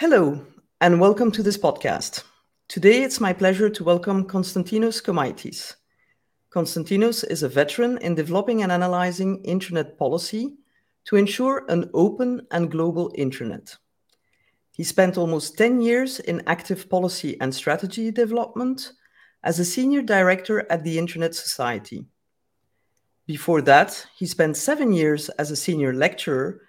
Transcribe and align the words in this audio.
Hello, 0.00 0.46
and 0.80 1.00
welcome 1.00 1.32
to 1.32 1.42
this 1.42 1.58
podcast. 1.58 2.22
Today, 2.68 3.02
it's 3.02 3.18
my 3.18 3.32
pleasure 3.32 3.68
to 3.68 3.82
welcome 3.82 4.28
Konstantinos 4.28 5.02
Komaitis. 5.02 5.74
Konstantinos 6.54 7.28
is 7.28 7.42
a 7.42 7.48
veteran 7.48 7.98
in 7.98 8.14
developing 8.14 8.62
and 8.62 8.70
analyzing 8.70 9.42
internet 9.42 9.98
policy 9.98 10.54
to 11.06 11.16
ensure 11.16 11.64
an 11.68 11.90
open 11.94 12.46
and 12.52 12.70
global 12.70 13.10
internet. 13.16 13.76
He 14.70 14.84
spent 14.84 15.18
almost 15.18 15.58
10 15.58 15.80
years 15.80 16.20
in 16.20 16.44
active 16.46 16.88
policy 16.88 17.36
and 17.40 17.52
strategy 17.52 18.12
development 18.12 18.92
as 19.42 19.58
a 19.58 19.64
senior 19.64 20.02
director 20.02 20.64
at 20.70 20.84
the 20.84 20.96
Internet 20.96 21.34
Society. 21.34 22.06
Before 23.26 23.62
that, 23.62 24.06
he 24.16 24.26
spent 24.26 24.56
seven 24.56 24.92
years 24.92 25.28
as 25.30 25.50
a 25.50 25.56
senior 25.56 25.92
lecturer 25.92 26.60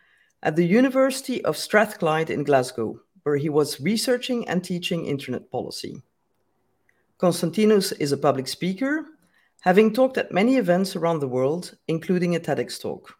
at 0.41 0.55
the 0.55 0.65
University 0.65 1.43
of 1.45 1.57
Strathclyde 1.57 2.29
in 2.29 2.43
Glasgow, 2.43 2.99
where 3.29 3.37
he 3.37 3.49
was 3.49 3.79
researching 3.79 4.47
and 4.49 4.63
teaching 4.63 5.05
internet 5.05 5.51
policy. 5.51 6.01
Konstantinos 7.19 7.93
is 7.99 8.11
a 8.11 8.17
public 8.17 8.47
speaker, 8.47 9.05
having 9.61 9.93
talked 9.93 10.17
at 10.17 10.31
many 10.31 10.55
events 10.55 10.95
around 10.95 11.19
the 11.19 11.27
world, 11.27 11.77
including 11.87 12.35
a 12.35 12.39
TEDx 12.39 12.81
talk. 12.81 13.13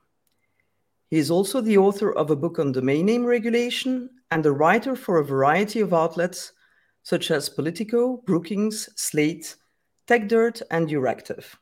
He 1.12 1.18
is 1.20 1.30
also 1.30 1.62
the 1.62 1.78
author 1.78 2.12
of 2.12 2.32
a 2.32 2.36
book 2.36 2.58
on 2.58 2.72
domain 2.72 3.06
name 3.06 3.24
regulation 3.24 4.10
and 4.32 4.44
a 4.48 4.52
writer 4.52 4.96
for 4.96 5.20
a 5.20 5.24
variety 5.24 5.80
of 5.80 5.94
outlets 5.94 6.54
such 7.04 7.30
as 7.30 7.48
Politico, 7.48 8.18
Brookings, 8.26 8.90
Slate, 8.96 9.58
TechDirt, 10.08 10.64
and 10.72 10.90
Euractiv. 10.90 11.56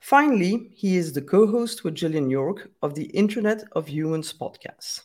Finally, 0.00 0.72
he 0.74 0.96
is 0.96 1.12
the 1.12 1.22
co 1.22 1.46
host 1.46 1.84
with 1.84 1.94
Jillian 1.94 2.32
York 2.32 2.68
of 2.82 2.96
the 2.96 3.10
Internet 3.22 3.62
of 3.76 3.88
Humans 3.88 4.32
podcast. 4.32 5.02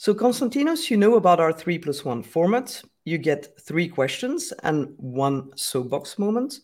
So, 0.00 0.14
Konstantinos, 0.14 0.90
you 0.90 0.96
know 0.96 1.16
about 1.16 1.40
our 1.40 1.52
three 1.52 1.76
plus 1.76 2.04
one 2.04 2.22
format. 2.22 2.80
You 3.04 3.18
get 3.18 3.58
three 3.60 3.88
questions 3.88 4.52
and 4.62 4.94
one 4.96 5.50
soapbox 5.56 6.20
moment. 6.20 6.60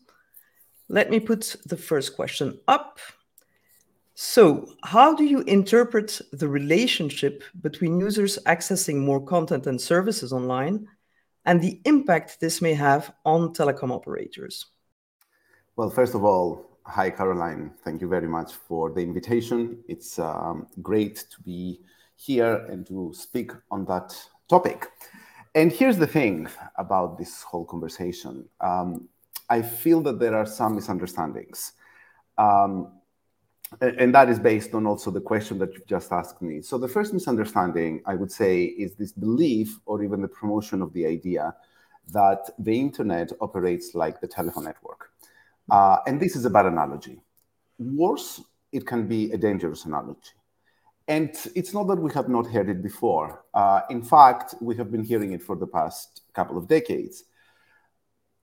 Let 0.88 1.10
me 1.10 1.18
put 1.18 1.56
the 1.66 1.76
first 1.76 2.14
question 2.14 2.60
up. 2.68 3.00
So, 4.14 4.68
how 4.84 5.16
do 5.16 5.24
you 5.24 5.40
interpret 5.40 6.20
the 6.32 6.46
relationship 6.46 7.42
between 7.60 7.98
users 7.98 8.38
accessing 8.46 8.98
more 8.98 9.20
content 9.20 9.66
and 9.66 9.80
services 9.80 10.32
online 10.32 10.86
and 11.44 11.60
the 11.60 11.80
impact 11.86 12.38
this 12.38 12.62
may 12.62 12.74
have 12.74 13.12
on 13.24 13.52
telecom 13.52 13.90
operators? 13.90 14.66
Well, 15.74 15.90
first 15.90 16.14
of 16.14 16.22
all, 16.22 16.78
hi, 16.84 17.10
Caroline. 17.10 17.72
Thank 17.84 18.00
you 18.00 18.06
very 18.06 18.28
much 18.28 18.52
for 18.52 18.92
the 18.92 19.00
invitation. 19.00 19.82
It's 19.88 20.20
um, 20.20 20.68
great 20.80 21.24
to 21.30 21.42
be 21.42 21.80
here 22.16 22.66
and 22.70 22.86
to 22.86 23.12
speak 23.14 23.52
on 23.70 23.84
that 23.86 24.16
topic. 24.48 24.86
And 25.54 25.70
here's 25.70 25.98
the 25.98 26.06
thing 26.06 26.48
about 26.76 27.18
this 27.18 27.42
whole 27.42 27.64
conversation 27.64 28.48
um, 28.60 29.08
I 29.50 29.62
feel 29.62 30.00
that 30.02 30.18
there 30.18 30.34
are 30.34 30.46
some 30.46 30.74
misunderstandings. 30.74 31.72
Um, 32.38 32.92
and 33.80 34.14
that 34.14 34.28
is 34.28 34.38
based 34.38 34.74
on 34.74 34.86
also 34.86 35.10
the 35.10 35.20
question 35.20 35.58
that 35.58 35.74
you've 35.74 35.86
just 35.86 36.12
asked 36.12 36.40
me. 36.40 36.62
So, 36.62 36.78
the 36.78 36.88
first 36.88 37.12
misunderstanding, 37.12 38.02
I 38.06 38.14
would 38.14 38.30
say, 38.30 38.64
is 38.64 38.94
this 38.94 39.12
belief 39.12 39.78
or 39.86 40.02
even 40.02 40.22
the 40.22 40.28
promotion 40.28 40.80
of 40.80 40.92
the 40.92 41.06
idea 41.06 41.54
that 42.12 42.50
the 42.58 42.78
internet 42.78 43.32
operates 43.40 43.94
like 43.94 44.20
the 44.20 44.28
telephone 44.28 44.64
network. 44.64 45.10
Uh, 45.70 45.98
and 46.06 46.20
this 46.20 46.36
is 46.36 46.44
a 46.44 46.50
bad 46.50 46.66
analogy. 46.66 47.20
Worse, 47.78 48.42
it 48.72 48.86
can 48.86 49.08
be 49.08 49.32
a 49.32 49.38
dangerous 49.38 49.86
analogy. 49.86 50.32
And 51.06 51.36
it's 51.54 51.74
not 51.74 51.86
that 51.88 52.00
we 52.00 52.12
have 52.12 52.28
not 52.28 52.46
heard 52.46 52.70
it 52.70 52.82
before. 52.82 53.44
Uh, 53.52 53.82
in 53.90 54.02
fact, 54.02 54.54
we 54.60 54.74
have 54.76 54.90
been 54.90 55.04
hearing 55.04 55.32
it 55.32 55.42
for 55.42 55.54
the 55.54 55.66
past 55.66 56.22
couple 56.32 56.56
of 56.56 56.66
decades. 56.66 57.24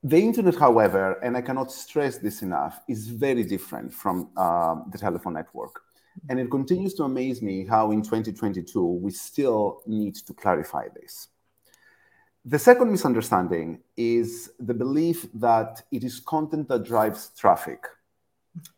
The 0.03 0.17
internet, 0.17 0.55
however, 0.55 1.13
and 1.23 1.35
I 1.35 1.41
cannot 1.41 1.71
stress 1.71 2.17
this 2.17 2.41
enough, 2.41 2.81
is 2.87 3.07
very 3.07 3.43
different 3.43 3.93
from 3.93 4.29
uh, 4.37 4.75
the 4.91 4.97
telephone 4.97 5.33
network. 5.33 5.81
And 6.29 6.39
it 6.39 6.51
continues 6.51 6.93
to 6.95 7.03
amaze 7.03 7.41
me 7.41 7.65
how 7.65 7.91
in 7.91 8.01
2022 8.01 8.83
we 8.83 9.11
still 9.11 9.81
need 9.87 10.15
to 10.15 10.33
clarify 10.33 10.87
this. 10.93 11.29
The 12.45 12.59
second 12.59 12.91
misunderstanding 12.91 13.81
is 13.95 14.51
the 14.59 14.73
belief 14.73 15.27
that 15.35 15.83
it 15.91 16.03
is 16.03 16.19
content 16.19 16.67
that 16.69 16.83
drives 16.83 17.29
traffic. 17.37 17.85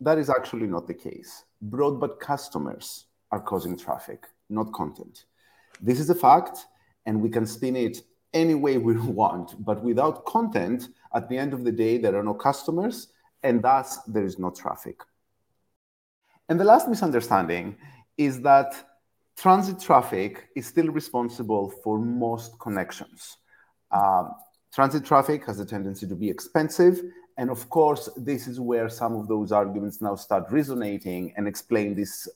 That 0.00 0.18
is 0.18 0.30
actually 0.30 0.66
not 0.66 0.86
the 0.86 0.94
case. 0.94 1.44
Broadband 1.66 2.20
customers 2.20 3.06
are 3.34 3.40
causing 3.40 3.76
traffic, 3.76 4.20
not 4.48 4.72
content. 4.72 5.24
This 5.80 5.98
is 5.98 6.08
a 6.08 6.14
fact, 6.14 6.66
and 7.04 7.20
we 7.20 7.28
can 7.28 7.46
spin 7.46 7.74
it 7.74 7.96
any 8.32 8.54
way 8.54 8.78
we 8.78 8.96
want. 9.20 9.48
But 9.68 9.82
without 9.82 10.24
content, 10.24 10.88
at 11.12 11.28
the 11.28 11.36
end 11.36 11.52
of 11.52 11.64
the 11.64 11.72
day, 11.72 11.98
there 11.98 12.16
are 12.16 12.22
no 12.22 12.34
customers, 12.34 13.08
and 13.42 13.60
thus 13.60 13.98
there 14.14 14.24
is 14.24 14.38
no 14.38 14.50
traffic. 14.50 14.98
And 16.48 16.60
the 16.60 16.68
last 16.72 16.88
misunderstanding 16.88 17.76
is 18.16 18.40
that 18.42 18.70
transit 19.36 19.80
traffic 19.80 20.48
is 20.54 20.66
still 20.66 20.90
responsible 21.00 21.64
for 21.82 21.98
most 21.98 22.58
connections. 22.60 23.38
Um, 23.90 24.34
transit 24.72 25.04
traffic 25.04 25.44
has 25.46 25.58
a 25.58 25.66
tendency 25.66 26.06
to 26.06 26.14
be 26.14 26.30
expensive. 26.30 27.02
And 27.36 27.50
of 27.50 27.68
course, 27.68 28.08
this 28.16 28.46
is 28.46 28.60
where 28.60 28.88
some 28.88 29.14
of 29.16 29.26
those 29.26 29.50
arguments 29.50 30.00
now 30.00 30.14
start 30.14 30.44
resonating 30.52 31.32
and 31.36 31.48
explain 31.48 31.96
this 31.96 32.28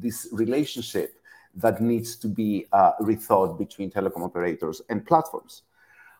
this 0.00 0.28
relationship 0.32 1.20
that 1.56 1.80
needs 1.80 2.16
to 2.16 2.28
be 2.28 2.66
uh, 2.72 2.92
rethought 3.00 3.58
between 3.58 3.90
telecom 3.90 4.22
operators 4.24 4.82
and 4.88 5.06
platforms. 5.06 5.62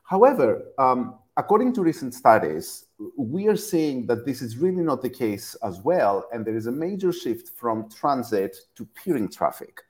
However, 0.05 0.67
um, 0.79 1.17
according 1.37 1.73
to 1.75 1.83
recent 1.83 2.15
studies, 2.15 2.87
we 3.17 3.49
are 3.49 3.57
seeing 3.57 4.07
that 4.07 4.25
this 4.25 4.43
is 4.43 4.59
really 4.59 4.83
not 4.83 5.03
the 5.03 5.11
case 5.11 5.57
as 5.65 5.81
well, 5.81 6.29
and 6.33 6.45
there 6.45 6.57
is 6.57 6.67
a 6.67 6.73
major 6.73 7.13
shift 7.13 7.51
from 7.57 7.89
transit 7.91 8.57
to 8.77 8.87
peering 8.95 9.29
traffic. 9.29 9.81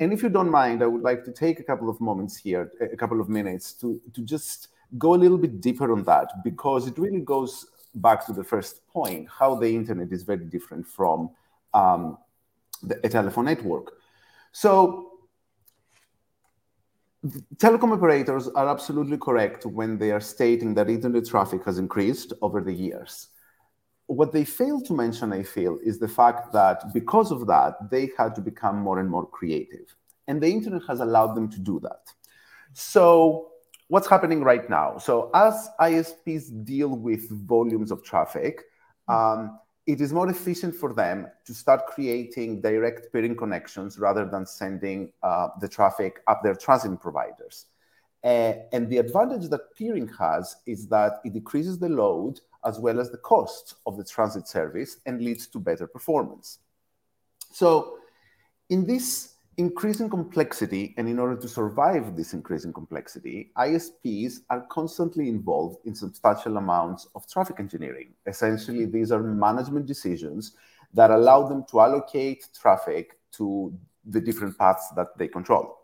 And 0.00 0.12
if 0.12 0.22
you 0.22 0.28
don't 0.28 0.50
mind, 0.50 0.82
I 0.82 0.86
would 0.86 1.02
like 1.02 1.24
to 1.24 1.32
take 1.32 1.58
a 1.58 1.64
couple 1.64 1.90
of 1.90 2.00
moments 2.00 2.36
here, 2.36 2.70
a 2.80 2.96
couple 2.96 3.20
of 3.20 3.28
minutes, 3.28 3.72
to, 3.80 4.00
to 4.14 4.22
just 4.22 4.68
go 4.96 5.14
a 5.14 5.16
little 5.16 5.38
bit 5.38 5.60
deeper 5.60 5.92
on 5.92 6.04
that, 6.04 6.42
because 6.44 6.86
it 6.86 6.96
really 6.96 7.20
goes 7.20 7.66
back 7.96 8.24
to 8.26 8.32
the 8.32 8.44
first 8.44 8.86
point 8.86 9.28
how 9.28 9.56
the 9.56 9.68
internet 9.68 10.12
is 10.12 10.22
very 10.22 10.44
different 10.44 10.86
from 10.86 11.30
um, 11.74 12.16
a 13.02 13.08
telephone 13.08 13.46
network. 13.46 13.92
So 14.52 15.08
telecom 17.56 17.92
operators 17.92 18.48
are 18.48 18.68
absolutely 18.68 19.18
correct 19.18 19.66
when 19.66 19.98
they 19.98 20.10
are 20.12 20.20
stating 20.20 20.74
that 20.74 20.88
internet 20.88 21.26
traffic 21.26 21.64
has 21.64 21.78
increased 21.78 22.32
over 22.42 22.60
the 22.60 22.72
years. 22.72 23.28
What 24.06 24.32
they 24.32 24.44
fail 24.44 24.80
to 24.82 24.94
mention, 24.94 25.32
I 25.32 25.42
feel, 25.42 25.78
is 25.84 25.98
the 25.98 26.08
fact 26.08 26.52
that 26.52 26.94
because 26.94 27.30
of 27.30 27.46
that, 27.46 27.90
they 27.90 28.10
had 28.16 28.34
to 28.36 28.40
become 28.40 28.78
more 28.78 29.00
and 29.00 29.10
more 29.10 29.26
creative. 29.26 29.94
And 30.28 30.40
the 30.42 30.48
internet 30.48 30.82
has 30.88 31.00
allowed 31.00 31.34
them 31.34 31.50
to 31.50 31.58
do 31.58 31.78
that. 31.80 32.12
So, 32.72 33.50
what's 33.88 34.08
happening 34.08 34.42
right 34.42 34.68
now? 34.70 34.98
So, 34.98 35.30
as 35.34 35.68
ISPs 35.80 36.64
deal 36.64 36.88
with 36.88 37.28
volumes 37.30 37.90
of 37.90 38.02
traffic, 38.02 38.62
um, 39.08 39.58
it 39.88 40.02
is 40.02 40.12
more 40.12 40.28
efficient 40.28 40.74
for 40.76 40.92
them 40.92 41.26
to 41.46 41.54
start 41.54 41.86
creating 41.86 42.60
direct 42.60 43.10
peering 43.10 43.34
connections 43.34 43.98
rather 43.98 44.26
than 44.26 44.44
sending 44.44 45.10
uh, 45.22 45.48
the 45.62 45.68
traffic 45.68 46.20
up 46.26 46.42
their 46.42 46.54
transit 46.54 47.00
providers. 47.00 47.64
Uh, 48.22 48.52
and 48.74 48.90
the 48.90 48.98
advantage 48.98 49.48
that 49.48 49.74
peering 49.74 50.06
has 50.18 50.56
is 50.66 50.88
that 50.88 51.20
it 51.24 51.32
decreases 51.32 51.78
the 51.78 51.88
load 51.88 52.38
as 52.66 52.78
well 52.78 53.00
as 53.00 53.10
the 53.10 53.16
cost 53.16 53.76
of 53.86 53.96
the 53.96 54.04
transit 54.04 54.46
service 54.46 54.98
and 55.06 55.22
leads 55.22 55.46
to 55.46 55.58
better 55.58 55.86
performance. 55.86 56.58
So, 57.50 57.96
in 58.68 58.84
this 58.84 59.36
increasing 59.58 60.08
complexity, 60.08 60.94
and 60.96 61.08
in 61.08 61.18
order 61.18 61.36
to 61.36 61.48
survive 61.48 62.16
this 62.16 62.32
increasing 62.32 62.72
complexity, 62.72 63.50
ISPs 63.58 64.40
are 64.50 64.64
constantly 64.70 65.28
involved 65.28 65.78
in 65.84 65.94
substantial 65.96 66.56
amounts 66.56 67.08
of 67.16 67.28
traffic 67.28 67.56
engineering. 67.58 68.14
Essentially, 68.26 68.86
these 68.86 69.10
are 69.10 69.20
management 69.20 69.86
decisions 69.86 70.52
that 70.94 71.10
allow 71.10 71.46
them 71.46 71.64
to 71.70 71.80
allocate 71.80 72.48
traffic 72.58 73.18
to 73.32 73.76
the 74.06 74.20
different 74.20 74.56
paths 74.56 74.90
that 74.94 75.08
they 75.18 75.26
control. 75.26 75.76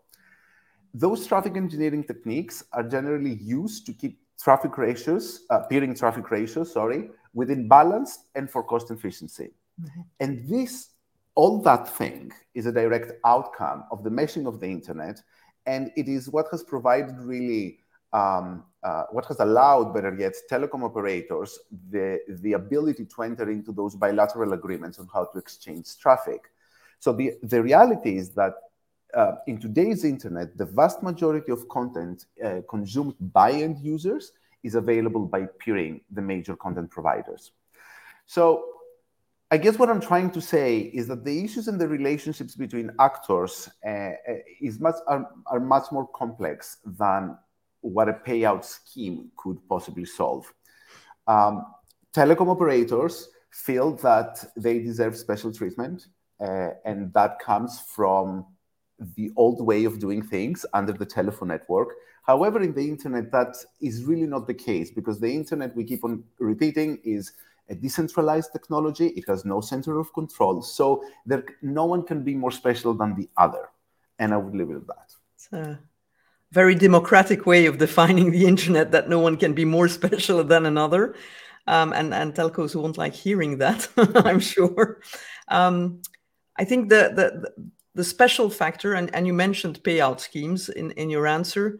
Those 0.93 1.27
traffic 1.27 1.57
engineering 1.57 2.05
techniques 2.05 2.63
are 2.71 2.83
generally 2.83 3.35
used 3.35 3.85
to 3.87 3.93
keep 3.93 4.17
traffic 4.41 4.77
ratios, 4.77 5.41
uh, 5.49 5.59
peering 5.59 5.93
traffic 5.93 6.31
ratios, 6.31 6.71
sorry, 6.71 7.09
within 7.33 7.67
balance 7.67 8.19
and 8.35 8.49
for 8.49 8.63
cost 8.63 8.89
efficiency. 8.89 9.51
Mm-hmm. 9.81 10.01
And 10.21 10.47
this 10.47 10.94
all 11.35 11.61
that 11.61 11.87
thing 11.87 12.31
is 12.53 12.65
a 12.65 12.71
direct 12.71 13.11
outcome 13.25 13.83
of 13.91 14.03
the 14.03 14.09
meshing 14.09 14.47
of 14.47 14.59
the 14.59 14.67
internet, 14.67 15.21
and 15.65 15.91
it 15.95 16.07
is 16.07 16.29
what 16.29 16.47
has 16.51 16.63
provided 16.63 17.17
really 17.19 17.79
um, 18.13 18.63
uh, 18.81 19.03
what 19.11 19.25
has 19.25 19.39
allowed, 19.39 19.93
better 19.93 20.15
yet, 20.17 20.33
telecom 20.49 20.83
operators 20.83 21.59
the, 21.89 22.19
the 22.41 22.53
ability 22.53 23.03
to 23.03 23.23
enter 23.23 23.49
into 23.49 23.73
those 23.73 23.95
bilateral 23.95 24.53
agreements 24.53 24.99
on 24.99 25.09
how 25.13 25.25
to 25.25 25.37
exchange 25.37 25.97
traffic. 25.97 26.49
So 26.99 27.11
the, 27.11 27.33
the 27.43 27.61
reality 27.61 28.17
is 28.17 28.29
that 28.31 28.53
uh, 29.13 29.33
in 29.47 29.59
today's 29.59 30.05
internet, 30.05 30.57
the 30.57 30.65
vast 30.65 31.03
majority 31.03 31.51
of 31.51 31.67
content 31.67 32.25
uh, 32.43 32.61
consumed 32.69 33.15
by 33.19 33.51
end 33.51 33.79
users 33.79 34.31
is 34.63 34.75
available 34.75 35.25
by 35.25 35.47
peering 35.59 35.99
the 36.11 36.21
major 36.21 36.55
content 36.55 36.89
providers. 36.89 37.51
So 38.27 38.74
I 39.55 39.57
guess 39.57 39.79
what 39.79 39.89
I'm 39.89 40.01
trying 40.01 40.31
to 40.31 40.41
say 40.41 40.79
is 40.79 41.07
that 41.07 41.23
the 41.23 41.45
issues 41.45 41.69
and 41.69 41.79
the 41.79 41.87
relationships 41.87 42.55
between 42.57 42.91
actors 42.99 43.69
uh, 43.87 44.09
is 44.59 44.81
much 44.81 44.95
are, 45.07 45.29
are 45.45 45.61
much 45.61 45.93
more 45.93 46.09
complex 46.13 46.79
than 46.83 47.37
what 47.79 48.09
a 48.09 48.13
payout 48.27 48.65
scheme 48.65 49.31
could 49.37 49.57
possibly 49.69 50.03
solve. 50.03 50.53
Um, 51.25 51.65
telecom 52.13 52.49
operators 52.49 53.29
feel 53.49 53.95
that 54.07 54.43
they 54.57 54.79
deserve 54.79 55.15
special 55.15 55.53
treatment, 55.53 56.07
uh, 56.41 56.71
and 56.83 57.13
that 57.13 57.39
comes 57.39 57.79
from 57.95 58.45
the 59.15 59.31
old 59.37 59.65
way 59.65 59.85
of 59.85 59.99
doing 59.99 60.21
things 60.21 60.65
under 60.73 60.91
the 60.91 61.05
telephone 61.05 61.47
network. 61.47 61.93
However, 62.23 62.61
in 62.61 62.73
the 62.73 62.89
internet, 62.89 63.31
that 63.31 63.55
is 63.79 64.03
really 64.03 64.27
not 64.27 64.47
the 64.47 64.53
case 64.53 64.91
because 64.91 65.21
the 65.21 65.33
internet, 65.33 65.73
we 65.77 65.85
keep 65.85 66.03
on 66.03 66.25
repeating, 66.39 66.99
is 67.05 67.31
a 67.69 67.75
decentralized 67.75 68.51
technology. 68.51 69.07
It 69.07 69.25
has 69.27 69.45
no 69.45 69.61
center 69.61 69.99
of 69.99 70.13
control. 70.13 70.61
So 70.61 71.03
there, 71.25 71.45
no 71.61 71.85
one 71.85 72.03
can 72.03 72.23
be 72.23 72.35
more 72.35 72.51
special 72.51 72.93
than 72.93 73.15
the 73.15 73.29
other. 73.37 73.69
And 74.19 74.33
I 74.33 74.37
would 74.37 74.55
leave 74.55 74.69
it 74.69 74.75
at 74.75 74.87
that. 74.87 75.11
It's 75.35 75.51
a 75.51 75.79
very 76.51 76.75
democratic 76.75 77.45
way 77.45 77.65
of 77.65 77.77
defining 77.77 78.31
the 78.31 78.45
internet 78.45 78.91
that 78.91 79.09
no 79.09 79.19
one 79.19 79.37
can 79.37 79.53
be 79.53 79.65
more 79.65 79.87
special 79.99 80.43
than 80.43 80.65
another. 80.65 81.15
Um, 81.67 81.93
and, 81.93 82.13
and 82.13 82.33
telcos 82.35 82.75
won't 82.75 82.97
like 82.97 83.15
hearing 83.15 83.57
that, 83.57 83.87
I'm 84.23 84.39
sure. 84.39 85.01
Um, 85.47 86.01
I 86.57 86.63
think 86.63 86.89
the, 86.89 87.11
the, 87.15 87.69
the 87.95 88.03
special 88.03 88.51
factor, 88.51 88.93
and, 88.93 89.13
and 89.15 89.25
you 89.25 89.33
mentioned 89.33 89.83
payout 89.83 90.19
schemes 90.19 90.69
in, 90.69 90.91
in 90.91 91.09
your 91.09 91.25
answer, 91.25 91.79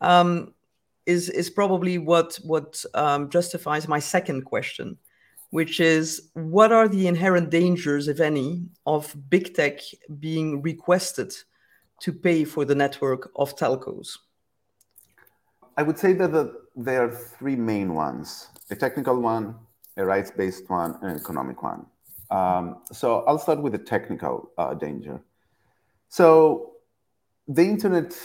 um, 0.00 0.52
is, 1.06 1.28
is 1.28 1.48
probably 1.48 1.96
what, 1.98 2.40
what 2.42 2.84
um, 2.94 3.30
justifies 3.30 3.86
my 3.86 4.00
second 4.00 4.44
question 4.44 4.98
which 5.50 5.80
is 5.80 6.30
what 6.34 6.72
are 6.72 6.88
the 6.88 7.06
inherent 7.06 7.50
dangers, 7.50 8.08
if 8.08 8.20
any, 8.20 8.64
of 8.86 9.14
big 9.28 9.54
tech 9.54 9.80
being 10.18 10.62
requested 10.62 11.34
to 12.00 12.12
pay 12.12 12.44
for 12.44 12.64
the 12.64 12.74
network 12.74 13.30
of 13.36 13.56
telcos? 13.56 14.16
I 15.76 15.82
would 15.82 15.98
say 15.98 16.12
that 16.14 16.32
the, 16.32 16.62
there 16.76 17.04
are 17.04 17.10
three 17.10 17.56
main 17.56 17.94
ones 17.94 18.48
a 18.70 18.76
technical 18.76 19.20
one, 19.20 19.56
a 19.96 20.04
rights 20.04 20.30
based 20.30 20.70
one, 20.70 20.96
and 21.02 21.10
an 21.10 21.16
economic 21.16 21.62
one. 21.62 21.84
Um, 22.30 22.82
so 22.92 23.24
I'll 23.26 23.38
start 23.38 23.60
with 23.60 23.72
the 23.72 23.78
technical 23.78 24.52
uh, 24.56 24.74
danger. 24.74 25.20
So 26.08 26.74
the 27.48 27.62
internet 27.62 28.16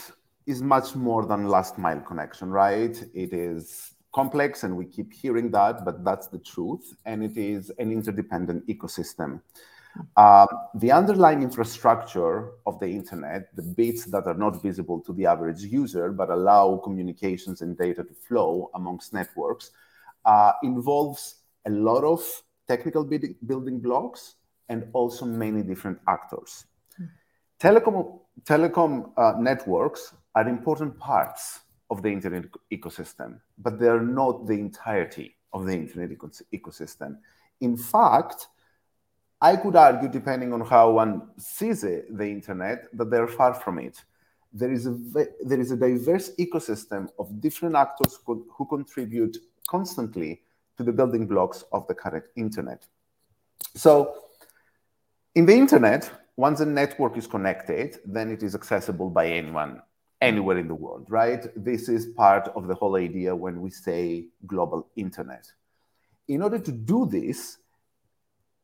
is 0.46 0.62
much 0.62 0.94
more 0.94 1.26
than 1.26 1.48
last 1.48 1.78
mile 1.78 2.00
connection, 2.00 2.50
right? 2.50 2.96
It 3.14 3.32
is 3.32 3.95
complex 4.16 4.64
and 4.64 4.74
we 4.74 4.86
keep 4.86 5.12
hearing 5.12 5.50
that, 5.50 5.84
but 5.84 6.02
that's 6.02 6.28
the 6.28 6.38
truth. 6.38 6.84
And 7.04 7.22
it 7.22 7.36
is 7.36 7.70
an 7.78 7.92
interdependent 7.92 8.66
ecosystem. 8.66 9.42
Uh, 10.16 10.46
the 10.74 10.90
underlying 10.90 11.42
infrastructure 11.42 12.36
of 12.66 12.80
the 12.80 12.88
internet, 13.00 13.54
the 13.54 13.66
bits 13.80 14.06
that 14.06 14.24
are 14.26 14.38
not 14.44 14.62
visible 14.62 15.00
to 15.06 15.12
the 15.12 15.26
average 15.26 15.62
user 15.82 16.06
but 16.12 16.30
allow 16.30 16.64
communications 16.88 17.60
and 17.62 17.76
data 17.76 18.02
to 18.04 18.14
flow 18.26 18.70
amongst 18.74 19.12
networks, 19.12 19.70
uh, 20.24 20.52
involves 20.62 21.22
a 21.66 21.70
lot 21.70 22.02
of 22.04 22.20
technical 22.66 23.04
building 23.50 23.78
blocks 23.86 24.36
and 24.70 24.80
also 24.92 25.24
many 25.26 25.62
different 25.62 25.98
actors. 26.08 26.66
Mm. 27.00 27.08
Telecom, 27.60 28.18
telecom 28.44 28.92
uh, 29.16 29.34
networks 29.38 30.14
are 30.34 30.48
important 30.48 30.98
parts 30.98 31.60
of 31.90 32.02
the 32.02 32.10
internet 32.10 32.44
ecosystem, 32.72 33.40
but 33.58 33.78
they 33.78 33.88
are 33.88 34.00
not 34.00 34.46
the 34.46 34.54
entirety 34.54 35.36
of 35.52 35.66
the 35.66 35.72
internet 35.72 36.10
ecosystem. 36.52 37.18
In 37.60 37.76
fact, 37.76 38.48
I 39.40 39.56
could 39.56 39.76
argue, 39.76 40.08
depending 40.08 40.52
on 40.52 40.62
how 40.62 40.90
one 40.90 41.28
sees 41.36 41.84
it, 41.84 42.16
the 42.16 42.26
internet, 42.26 42.86
that 42.94 43.10
they're 43.10 43.28
far 43.28 43.54
from 43.54 43.78
it. 43.78 44.02
There 44.52 44.72
is 44.72 44.86
a 44.86 44.96
there 45.44 45.60
is 45.60 45.70
a 45.70 45.76
diverse 45.76 46.30
ecosystem 46.36 47.08
of 47.18 47.40
different 47.40 47.76
actors 47.76 48.18
who, 48.24 48.46
who 48.50 48.64
contribute 48.66 49.36
constantly 49.68 50.42
to 50.78 50.82
the 50.84 50.92
building 50.92 51.26
blocks 51.26 51.64
of 51.72 51.86
the 51.86 51.94
current 51.94 52.24
internet. 52.36 52.86
So, 53.74 54.14
in 55.34 55.44
the 55.44 55.54
internet, 55.54 56.10
once 56.36 56.60
a 56.60 56.66
network 56.66 57.16
is 57.16 57.26
connected, 57.26 57.98
then 58.06 58.30
it 58.30 58.42
is 58.42 58.54
accessible 58.54 59.10
by 59.10 59.26
anyone 59.26 59.82
anywhere 60.20 60.58
in 60.58 60.68
the 60.68 60.74
world, 60.74 61.06
right? 61.08 61.46
This 61.56 61.88
is 61.88 62.06
part 62.06 62.48
of 62.54 62.66
the 62.68 62.74
whole 62.74 62.96
idea 62.96 63.34
when 63.34 63.60
we 63.60 63.70
say 63.70 64.26
global 64.46 64.88
internet. 64.96 65.50
In 66.28 66.42
order 66.42 66.58
to 66.58 66.72
do 66.72 67.06
this, 67.06 67.58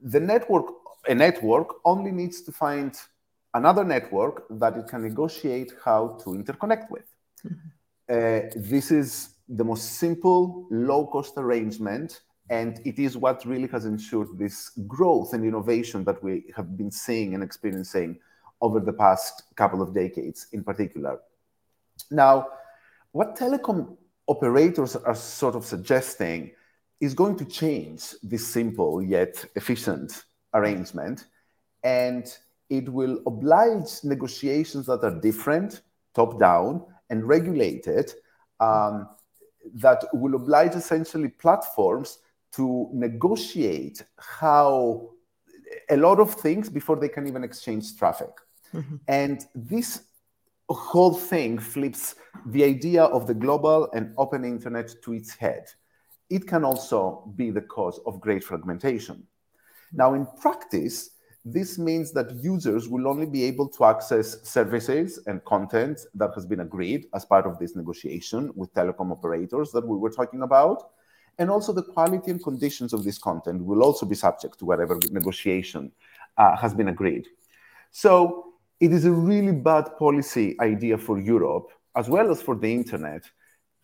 the 0.00 0.20
network, 0.20 0.66
a 1.08 1.14
network 1.14 1.69
only 1.84 2.10
needs 2.10 2.43
to 2.43 2.52
find 2.52 2.96
another 3.54 3.84
network 3.84 4.44
that 4.50 4.76
it 4.76 4.88
can 4.88 5.02
negotiate 5.02 5.72
how 5.84 6.19
to 6.25 6.31
interconnect 6.31 6.90
with. 6.90 7.04
Mm-hmm. 7.46 7.69
Uh, 8.08 8.50
this 8.56 8.90
is 8.90 9.34
the 9.49 9.64
most 9.64 9.99
simple, 9.99 10.66
low 10.70 11.06
cost 11.06 11.34
arrangement, 11.37 12.22
and 12.50 12.81
it 12.84 12.99
is 12.99 13.16
what 13.16 13.44
really 13.44 13.69
has 13.69 13.84
ensured 13.84 14.28
this 14.38 14.70
growth 14.87 15.32
and 15.34 15.44
innovation 15.44 16.04
that 16.04 16.22
we 16.22 16.44
have 16.56 16.76
been 16.76 16.90
seeing 16.90 17.34
and 17.34 17.43
experiencing 17.43 18.19
over 18.60 18.81
the 18.81 18.93
past 18.93 19.43
couple 19.56 19.82
of 19.82 19.93
decades 19.94 20.46
in 20.52 20.64
particular. 20.64 21.19
Now, 22.10 22.49
what 23.12 23.37
telecom 23.37 23.96
operators 24.26 24.96
are 24.96 25.14
sort 25.14 25.54
of 25.54 25.64
suggesting 25.64 26.52
is 27.00 27.14
going 27.14 27.37
to 27.37 27.44
change 27.44 28.14
this 28.22 28.46
simple 28.46 29.02
yet 29.02 29.44
efficient 29.56 30.25
arrangement, 30.54 31.26
and 31.82 32.25
it 32.70 32.88
will 32.88 33.20
oblige 33.26 34.04
negotiations 34.04 34.87
that 34.87 35.02
are 35.02 35.20
different, 35.20 35.82
top 36.14 36.38
down, 36.38 36.84
and 37.10 37.25
regulated, 37.25 38.12
um, 38.60 39.08
that 39.75 40.04
will 40.12 40.34
oblige 40.34 40.75
essentially 40.75 41.28
platforms 41.28 42.19
to 42.52 42.88
negotiate 42.93 44.04
how 44.16 45.10
a 45.90 45.96
lot 45.96 46.20
of 46.20 46.34
things 46.34 46.69
before 46.69 46.96
they 46.96 47.08
can 47.08 47.26
even 47.26 47.44
exchange 47.44 47.96
traffic. 47.96 48.31
Mm-hmm. 48.75 48.96
And 49.08 49.44
this 49.54 50.04
whole 50.73 51.14
thing 51.14 51.59
flips 51.59 52.14
the 52.47 52.64
idea 52.64 53.05
of 53.05 53.26
the 53.26 53.35
global 53.35 53.91
and 53.93 54.14
open 54.19 54.45
internet 54.45 54.91
to 55.05 55.12
its 55.12 55.35
head. 55.35 55.64
It 56.31 56.47
can 56.47 56.64
also 56.64 57.33
be 57.37 57.50
the 57.50 57.61
cause 57.61 58.00
of 58.07 58.21
great 58.21 58.43
fragmentation. 58.43 59.26
Now, 59.93 60.14
in 60.14 60.26
practice, 60.41 61.11
this 61.45 61.79
means 61.79 62.12
that 62.12 62.31
users 62.43 62.88
will 62.88 63.09
only 63.09 63.26
be 63.26 63.45
able 63.45 63.69
to 63.71 63.85
access 63.85 64.49
services 64.49 65.21
and 65.26 65.45
content 65.45 66.00
that 66.14 66.31
has 66.35 66.47
been 66.47 66.61
agreed 66.61 67.07
as 67.14 67.25
part 67.25 67.47
of 67.47 67.59
this 67.59 67.75
negotiation 67.75 68.52
with 68.55 68.73
telecom 68.75 69.11
operators 69.11 69.73
that 69.73 69.87
we 69.87 69.97
were 69.97 70.11
talking 70.11 70.43
about. 70.43 70.93
And 71.38 71.50
also, 71.50 71.73
the 71.73 71.83
quality 71.83 72.31
and 72.31 72.43
conditions 72.43 72.93
of 72.93 73.05
this 73.05 73.19
content 73.19 73.64
will 73.64 73.83
also 73.83 74.07
be 74.07 74.14
subject 74.14 74.59
to 74.61 74.64
whatever 74.64 74.99
negotiation 75.11 75.91
uh, 76.37 76.57
has 76.57 76.75
been 76.75 76.88
agreed. 76.88 77.26
So, 77.91 78.51
it 78.83 78.93
is 78.93 79.05
a 79.05 79.12
really 79.12 79.53
bad 79.53 79.97
policy 79.97 80.57
idea 80.61 80.99
for 80.99 81.21
Europe, 81.21 81.71
as 81.95 82.09
well 82.09 82.33
as 82.33 82.43
for 82.43 82.57
the 82.57 82.75
internet, 82.75 83.23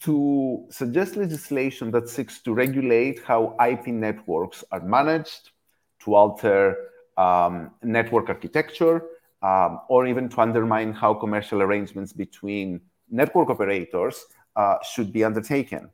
to 0.00 0.66
suggest 0.70 1.14
legislation 1.14 1.92
that 1.92 2.08
seeks 2.08 2.42
to 2.42 2.52
regulate 2.52 3.22
how 3.22 3.54
IP 3.64 3.86
networks 3.86 4.64
are 4.72 4.80
managed, 4.80 5.50
to 6.00 6.16
alter 6.16 6.76
um, 7.16 7.70
network 7.80 8.28
architecture, 8.28 9.04
um, 9.42 9.78
or 9.88 10.08
even 10.08 10.28
to 10.28 10.40
undermine 10.40 10.92
how 10.92 11.14
commercial 11.14 11.62
arrangements 11.62 12.12
between 12.12 12.80
network 13.08 13.50
operators 13.50 14.26
uh, 14.56 14.78
should 14.82 15.12
be 15.12 15.22
undertaken. 15.22 15.88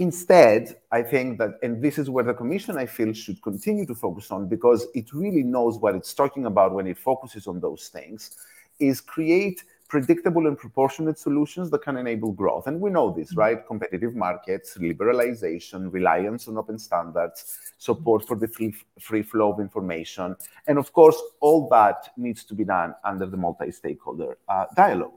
Instead, 0.00 0.76
I 0.90 1.02
think 1.02 1.36
that, 1.36 1.58
and 1.62 1.82
this 1.82 1.98
is 1.98 2.08
where 2.08 2.24
the 2.24 2.32
Commission, 2.32 2.78
I 2.78 2.86
feel, 2.86 3.12
should 3.12 3.42
continue 3.42 3.84
to 3.84 3.94
focus 3.94 4.30
on 4.30 4.48
because 4.48 4.86
it 4.94 5.12
really 5.12 5.42
knows 5.42 5.76
what 5.76 5.94
it's 5.94 6.14
talking 6.14 6.46
about 6.46 6.72
when 6.72 6.86
it 6.86 6.96
focuses 6.96 7.46
on 7.46 7.60
those 7.60 7.88
things, 7.88 8.34
is 8.78 8.98
create 8.98 9.62
predictable 9.88 10.46
and 10.46 10.56
proportionate 10.56 11.18
solutions 11.18 11.68
that 11.70 11.82
can 11.82 11.98
enable 11.98 12.32
growth. 12.32 12.66
And 12.66 12.80
we 12.80 12.88
know 12.88 13.12
this, 13.12 13.28
mm-hmm. 13.28 13.40
right? 13.40 13.66
Competitive 13.66 14.14
markets, 14.14 14.78
liberalization, 14.78 15.92
reliance 15.92 16.48
on 16.48 16.56
open 16.56 16.78
standards, 16.78 17.58
support 17.76 18.26
for 18.26 18.38
the 18.38 18.48
free, 18.48 18.74
free 18.98 19.22
flow 19.22 19.52
of 19.52 19.60
information. 19.60 20.34
And 20.66 20.78
of 20.78 20.94
course, 20.94 21.20
all 21.40 21.68
that 21.68 22.08
needs 22.16 22.44
to 22.44 22.54
be 22.54 22.64
done 22.64 22.94
under 23.04 23.26
the 23.26 23.36
multi 23.36 23.70
stakeholder 23.70 24.38
uh, 24.48 24.64
dialogue. 24.74 25.12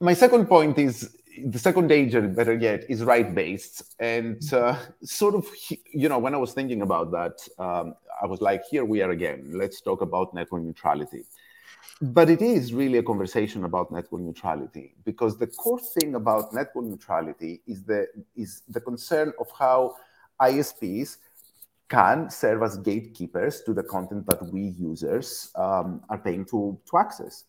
My 0.00 0.12
second 0.14 0.46
point 0.46 0.78
is 0.78 1.16
the 1.46 1.58
second 1.58 1.88
danger, 1.88 2.20
better 2.22 2.54
yet, 2.54 2.84
is 2.88 3.02
right 3.02 3.34
based. 3.34 3.94
And 3.98 4.42
uh, 4.52 4.76
sort 5.02 5.34
of, 5.34 5.46
you 5.92 6.08
know, 6.08 6.18
when 6.18 6.34
I 6.34 6.38
was 6.38 6.52
thinking 6.52 6.82
about 6.82 7.10
that, 7.12 7.48
um, 7.58 7.94
I 8.22 8.26
was 8.26 8.40
like, 8.40 8.62
here 8.70 8.84
we 8.84 9.02
are 9.02 9.10
again. 9.10 9.52
Let's 9.54 9.80
talk 9.80 10.02
about 10.02 10.34
network 10.34 10.62
neutrality. 10.62 11.24
but 12.02 12.30
it 12.30 12.40
is 12.40 12.72
really 12.72 12.98
a 12.98 13.02
conversation 13.02 13.64
about 13.64 13.92
network 13.92 14.22
neutrality 14.22 14.94
because 15.04 15.38
the 15.38 15.46
core 15.46 15.80
thing 15.80 16.14
about 16.14 16.52
network 16.52 16.86
neutrality 16.86 17.60
is 17.66 17.84
the 17.84 18.06
is 18.36 18.62
the 18.68 18.80
concern 18.80 19.32
of 19.38 19.46
how 19.58 19.94
ISPs 20.40 21.18
can 21.90 22.30
serve 22.30 22.62
as 22.62 22.78
gatekeepers 22.78 23.62
to 23.62 23.74
the 23.74 23.82
content 23.82 24.24
that 24.26 24.42
we 24.46 24.62
users 24.78 25.50
um, 25.56 26.00
are 26.08 26.18
paying 26.18 26.44
to, 26.46 26.78
to 26.88 26.98
access. 26.98 27.44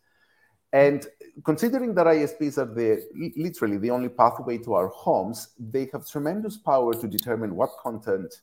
And 0.74 1.06
considering 1.44 1.94
that 1.96 2.08
ISPs 2.08 2.58
are 2.58 2.74
the 2.74 3.06
literally 3.36 3.78
the 3.78 3.92
only 3.92 4.10
pathway 4.10 4.58
to 4.60 4.74
our 4.74 4.88
homes, 4.88 5.50
they 5.60 5.90
have 5.92 6.08
tremendous 6.08 6.58
power 6.58 6.94
to 6.94 7.08
determine 7.08 7.56
what 7.56 7.72
content 7.82 8.42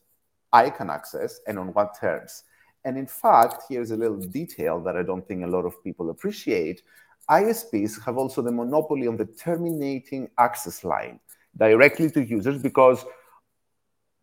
I 0.53 0.71
can 0.71 0.91
access 0.91 1.41
and 1.47 1.59
on 1.59 1.69
what 1.73 1.99
terms. 1.99 2.45
And 2.85 2.97
in 2.97 3.07
fact, 3.07 3.65
here's 3.69 3.91
a 3.91 3.97
little 3.97 4.19
detail 4.19 4.81
that 4.81 4.97
I 4.97 5.03
don't 5.03 5.27
think 5.27 5.45
a 5.45 5.49
lot 5.49 5.65
of 5.65 5.83
people 5.83 6.11
appreciate. 6.11 6.83
ISPs 7.31 8.03
have 8.05 8.17
also 8.17 8.41
the 8.41 8.53
monopoly 8.53 9.07
on 9.07 9.17
the 9.17 9.27
terminating 9.27 10.31
access 10.39 10.85
line 10.85 11.21
directly 11.57 12.11
to 12.11 12.25
users 12.25 12.63
because 12.63 13.05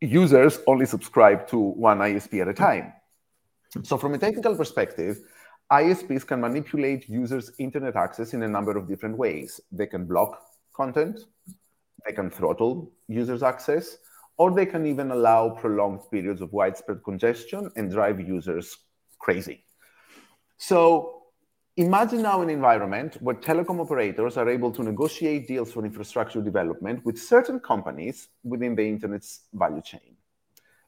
users 0.01 0.59
only 0.67 0.85
subscribe 0.85 1.47
to 1.47 1.57
one 1.57 1.99
ISP 1.99 2.41
at 2.41 2.47
a 2.47 2.53
time. 2.53 2.93
So, 3.83 3.97
from 3.97 4.13
a 4.13 4.17
technical 4.17 4.55
perspective, 4.55 5.19
ISPs 5.71 6.25
can 6.27 6.41
manipulate 6.41 7.09
users' 7.09 7.51
internet 7.57 7.95
access 7.95 8.33
in 8.33 8.43
a 8.43 8.47
number 8.47 8.77
of 8.77 8.87
different 8.87 9.17
ways. 9.17 9.59
They 9.71 9.87
can 9.87 10.05
block 10.05 10.39
content, 10.75 11.21
they 12.05 12.13
can 12.13 12.29
throttle 12.29 12.91
users' 13.07 13.41
access, 13.41 13.97
or 14.37 14.51
they 14.51 14.65
can 14.65 14.85
even 14.85 15.11
allow 15.11 15.49
prolonged 15.49 16.01
periods 16.11 16.41
of 16.41 16.53
widespread 16.53 17.03
congestion 17.03 17.71
and 17.75 17.89
drive 17.89 18.19
users 18.19 18.77
crazy. 19.17 19.63
So 20.57 21.23
imagine 21.77 22.21
now 22.21 22.41
an 22.41 22.49
environment 22.49 23.17
where 23.21 23.35
telecom 23.35 23.79
operators 23.79 24.37
are 24.37 24.49
able 24.49 24.71
to 24.71 24.83
negotiate 24.83 25.47
deals 25.47 25.71
for 25.71 25.83
infrastructure 25.83 26.41
development 26.41 27.03
with 27.05 27.17
certain 27.17 27.59
companies 27.59 28.27
within 28.43 28.75
the 28.75 28.87
internet's 28.87 29.47
value 29.53 29.81
chain. 29.81 30.15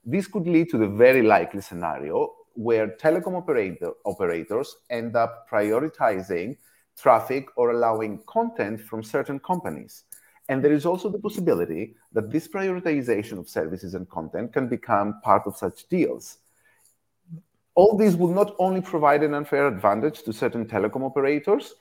This 0.05 0.27
could 0.27 0.47
lead 0.47 0.69
to 0.69 0.77
the 0.77 0.87
very 0.87 1.23
likely 1.23 1.61
scenario 1.61 2.31
where 2.57 2.87
telecom 2.97 3.37
operator, 3.37 3.91
operators 4.03 4.75
end 4.89 5.15
up 5.15 5.47
prioritizing 5.49 6.57
traffic 6.97 7.47
or 7.55 7.71
allowing 7.71 8.19
content 8.25 8.81
from 8.81 9.03
certain 9.03 9.39
companies 9.39 10.03
and 10.49 10.63
there 10.63 10.73
is 10.73 10.85
also 10.85 11.09
the 11.09 11.19
possibility 11.19 11.95
that 12.13 12.31
this 12.31 12.47
prioritization 12.47 13.37
of 13.37 13.49
services 13.49 13.93
and 13.93 14.09
content 14.09 14.53
can 14.53 14.67
become 14.67 15.19
part 15.21 15.43
of 15.45 15.57
such 15.57 15.87
deals. 15.89 16.37
All 17.75 17.97
these 17.97 18.15
will 18.15 18.33
not 18.33 18.55
only 18.57 18.81
provide 18.81 19.23
an 19.23 19.33
unfair 19.33 19.67
advantage 19.67 20.23
to 20.23 20.33
certain 20.33 20.65
telecom 20.65 21.03
operators 21.03 21.75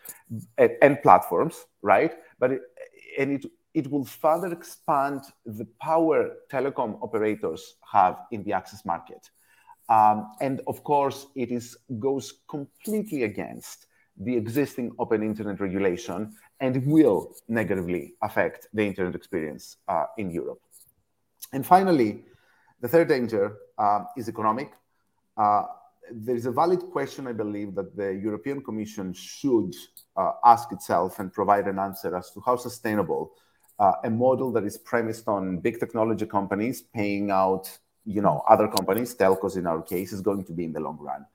and, 0.59 0.73
and 0.83 1.02
platforms, 1.02 1.64
right? 1.80 2.12
But 2.38 2.52
it, 2.52 2.62
and 3.18 3.33
it, 3.33 3.47
it 3.73 3.90
will 3.90 4.04
further 4.04 4.52
expand 4.52 5.23
the 5.47 5.66
power 5.80 6.33
telecom 6.50 6.99
operators 7.02 7.76
have 7.90 8.18
in 8.30 8.42
the 8.42 8.52
access 8.52 8.85
market. 8.85 9.30
Um, 9.88 10.33
and 10.40 10.61
of 10.66 10.83
course, 10.83 11.26
it 11.37 11.50
is 11.50 11.76
goes 11.99 12.35
completely 12.49 13.23
against 13.23 13.87
the 14.19 14.37
existing 14.37 14.93
open 14.99 15.23
internet 15.23 15.61
regulation 15.61 16.35
and 16.61 16.85
will 16.87 17.35
negatively 17.49 18.14
affect 18.23 18.66
the 18.73 18.83
internet 18.83 19.14
experience 19.14 19.76
uh, 19.88 20.07
in 20.16 20.31
Europe. 20.31 20.61
And 21.52 21.64
finally, 21.64 22.25
the 22.81 22.88
third 22.88 23.09
danger 23.09 23.57
uh, 23.78 24.05
is 24.16 24.28
economic. 24.28 24.73
Uh, 25.37 25.64
there 26.11 26.37
is 26.37 26.47
a 26.47 26.52
valid 26.52 26.81
question, 26.93 27.26
I 27.26 27.33
believe, 27.33 27.75
that 27.75 27.97
the 27.97 28.14
European 28.14 28.62
Commission 28.62 29.12
should 29.12 29.75
uh, 30.16 30.33
ask 30.45 30.73
itself 30.73 31.19
and 31.19 31.33
provide 31.33 31.66
an 31.66 31.78
answer 31.78 32.16
as 32.16 32.31
to 32.33 32.40
how 32.45 32.57
sustainable 32.57 33.33
uh, 33.78 33.93
a 34.05 34.11
model 34.11 34.52
that 34.52 34.64
is 34.64 34.78
premised 34.78 35.28
on 35.28 35.59
big 35.59 35.78
technology 35.78 36.26
companies 36.26 36.81
paying 36.81 37.31
out, 37.31 37.76
you 38.07 38.23
know, 38.23 38.43
other 38.49 38.69
companies, 38.69 39.15
telcos 39.15 39.57
in 39.57 39.67
our 39.67 39.83
case, 39.83 40.13
is 40.13 40.21
going 40.21 40.45
to 40.45 40.53
be 40.53 40.65
in 40.65 40.73
the 40.73 40.81
long 40.81 40.99
run. 40.99 41.27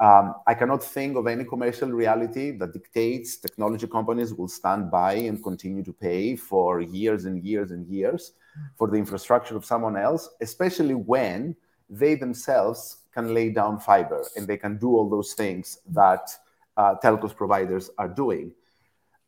Um, 0.00 0.34
I 0.46 0.54
cannot 0.54 0.82
think 0.82 1.16
of 1.16 1.26
any 1.26 1.44
commercial 1.44 1.90
reality 1.90 2.50
that 2.58 2.72
dictates 2.72 3.36
technology 3.36 3.86
companies 3.86 4.32
will 4.32 4.48
stand 4.48 4.90
by 4.90 5.14
and 5.14 5.42
continue 5.42 5.84
to 5.84 5.92
pay 5.92 6.34
for 6.34 6.80
years 6.80 7.24
and 7.24 7.42
years 7.42 7.70
and 7.70 7.86
years 7.86 8.32
for 8.76 8.88
the 8.88 8.96
infrastructure 8.96 9.56
of 9.56 9.64
someone 9.64 9.96
else, 9.96 10.28
especially 10.40 10.94
when 10.94 11.54
they 11.88 12.14
themselves 12.14 12.98
can 13.12 13.34
lay 13.34 13.50
down 13.50 13.78
fiber 13.78 14.24
and 14.36 14.46
they 14.46 14.56
can 14.56 14.78
do 14.78 14.88
all 14.88 15.08
those 15.08 15.34
things 15.34 15.78
that 15.88 16.30
uh, 16.76 16.94
telcos 17.02 17.36
providers 17.36 17.90
are 17.98 18.08
doing. 18.08 18.52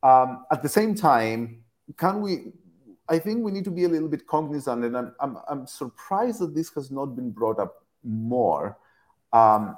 Um, 0.02 0.44
at 0.50 0.62
the 0.62 0.68
same 0.68 0.94
time, 0.94 1.62
can 1.96 2.20
we? 2.20 2.52
I 3.08 3.18
think 3.18 3.44
we 3.44 3.52
need 3.52 3.64
to 3.64 3.70
be 3.70 3.84
a 3.84 3.88
little 3.88 4.08
bit 4.08 4.26
cognizant, 4.26 4.84
and 4.84 4.96
I'm, 4.96 5.14
I'm, 5.20 5.38
I'm 5.48 5.66
surprised 5.66 6.40
that 6.40 6.54
this 6.54 6.72
has 6.74 6.90
not 6.90 7.14
been 7.16 7.30
brought 7.30 7.58
up 7.58 7.84
more. 8.02 8.78
Um, 9.32 9.76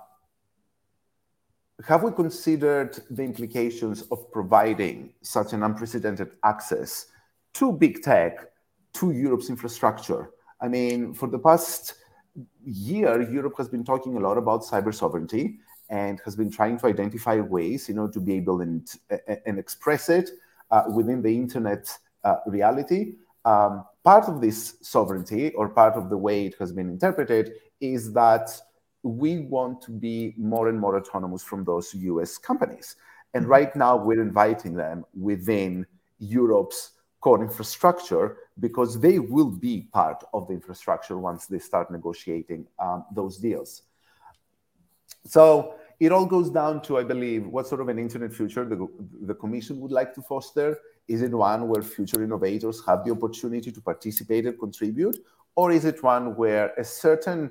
have 1.84 2.02
we 2.02 2.12
considered 2.12 2.98
the 3.10 3.22
implications 3.22 4.02
of 4.10 4.30
providing 4.30 5.12
such 5.22 5.52
an 5.52 5.62
unprecedented 5.62 6.36
access 6.44 7.06
to 7.54 7.72
big 7.72 8.02
tech, 8.02 8.50
to 8.94 9.10
Europe's 9.10 9.50
infrastructure? 9.50 10.30
I 10.60 10.68
mean, 10.68 11.12
for 11.12 11.28
the 11.28 11.38
past 11.38 11.94
year, 12.64 13.20
Europe 13.30 13.54
has 13.58 13.68
been 13.68 13.84
talking 13.84 14.16
a 14.16 14.20
lot 14.20 14.38
about 14.38 14.62
cyber 14.62 14.94
sovereignty 14.94 15.58
and 15.90 16.20
has 16.24 16.34
been 16.34 16.50
trying 16.50 16.78
to 16.78 16.86
identify 16.86 17.40
ways, 17.40 17.88
you 17.88 17.94
know, 17.94 18.08
to 18.08 18.20
be 18.20 18.34
able 18.34 18.60
and, 18.60 18.88
and 19.44 19.58
express 19.58 20.08
it 20.08 20.30
uh, 20.70 20.84
within 20.94 21.22
the 21.22 21.34
internet 21.34 21.96
uh, 22.26 22.36
reality. 22.46 23.14
Um, 23.44 23.84
part 24.02 24.28
of 24.28 24.40
this 24.40 24.76
sovereignty, 24.82 25.52
or 25.52 25.68
part 25.68 25.94
of 25.94 26.10
the 26.10 26.18
way 26.26 26.46
it 26.46 26.56
has 26.58 26.72
been 26.72 26.88
interpreted, 26.88 27.52
is 27.80 28.12
that 28.12 28.50
we 29.02 29.38
want 29.38 29.80
to 29.82 29.92
be 29.92 30.34
more 30.36 30.68
and 30.68 30.78
more 30.78 30.96
autonomous 30.96 31.42
from 31.42 31.64
those 31.64 31.94
US 31.94 32.36
companies. 32.38 32.96
And 33.34 33.44
mm-hmm. 33.44 33.52
right 33.52 33.76
now, 33.76 33.96
we're 33.96 34.20
inviting 34.20 34.74
them 34.74 35.04
within 35.14 35.86
Europe's 36.18 36.92
core 37.20 37.42
infrastructure 37.42 38.38
because 38.58 39.00
they 39.00 39.18
will 39.18 39.50
be 39.50 39.88
part 39.92 40.22
of 40.32 40.48
the 40.48 40.54
infrastructure 40.54 41.18
once 41.18 41.46
they 41.46 41.58
start 41.58 41.90
negotiating 41.90 42.66
um, 42.78 43.04
those 43.14 43.38
deals. 43.38 43.82
So 45.26 45.74
it 45.98 46.12
all 46.12 46.26
goes 46.26 46.50
down 46.50 46.82
to, 46.82 46.98
I 46.98 47.04
believe, 47.04 47.46
what 47.46 47.66
sort 47.66 47.80
of 47.80 47.88
an 47.88 47.98
internet 47.98 48.32
future 48.32 48.64
the, 48.64 48.86
the 49.22 49.34
Commission 49.34 49.80
would 49.80 49.92
like 49.92 50.14
to 50.14 50.22
foster. 50.22 50.78
Is 51.08 51.22
it 51.22 51.32
one 51.32 51.68
where 51.68 51.82
future 51.82 52.22
innovators 52.22 52.84
have 52.86 53.04
the 53.04 53.12
opportunity 53.12 53.70
to 53.70 53.80
participate 53.80 54.46
and 54.46 54.58
contribute? 54.58 55.18
Or 55.54 55.72
is 55.72 55.84
it 55.84 56.02
one 56.02 56.36
where 56.36 56.72
a 56.76 56.84
certain 56.84 57.50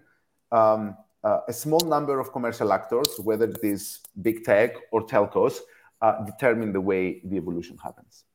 um, 0.51 0.97
uh, 1.25 1.41
a 1.47 1.53
small 1.53 1.79
number 1.79 2.19
of 2.19 2.31
commercial 2.31 2.71
actors, 2.71 3.19
whether 3.23 3.45
it 3.45 3.59
is 3.63 3.99
big 4.21 4.43
tech 4.43 4.75
or 4.91 5.05
telcos, 5.07 5.59
uh, 6.01 6.23
determine 6.23 6.71
the 6.71 6.79
way 6.79 7.19
the 7.25 7.35
evolution 7.35 7.77
happens. 7.83 8.25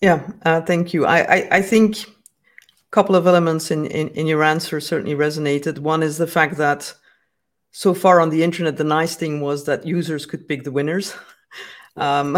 Yeah, 0.00 0.28
uh, 0.44 0.60
thank 0.60 0.92
you. 0.92 1.06
I, 1.06 1.18
I, 1.20 1.48
I, 1.52 1.62
think 1.62 2.02
a 2.02 2.90
couple 2.90 3.14
of 3.14 3.26
elements 3.26 3.70
in, 3.70 3.86
in, 3.86 4.08
in 4.08 4.26
your 4.26 4.42
answer 4.42 4.80
certainly 4.80 5.14
resonated. 5.14 5.78
One 5.78 6.02
is 6.02 6.18
the 6.18 6.26
fact 6.26 6.56
that 6.56 6.92
so 7.70 7.94
far 7.94 8.20
on 8.20 8.30
the 8.30 8.42
internet, 8.42 8.76
the 8.76 8.84
nice 8.84 9.14
thing 9.14 9.40
was 9.40 9.64
that 9.64 9.86
users 9.86 10.26
could 10.26 10.46
pick 10.48 10.64
the 10.64 10.72
winners. 10.72 11.14
um, 11.96 12.36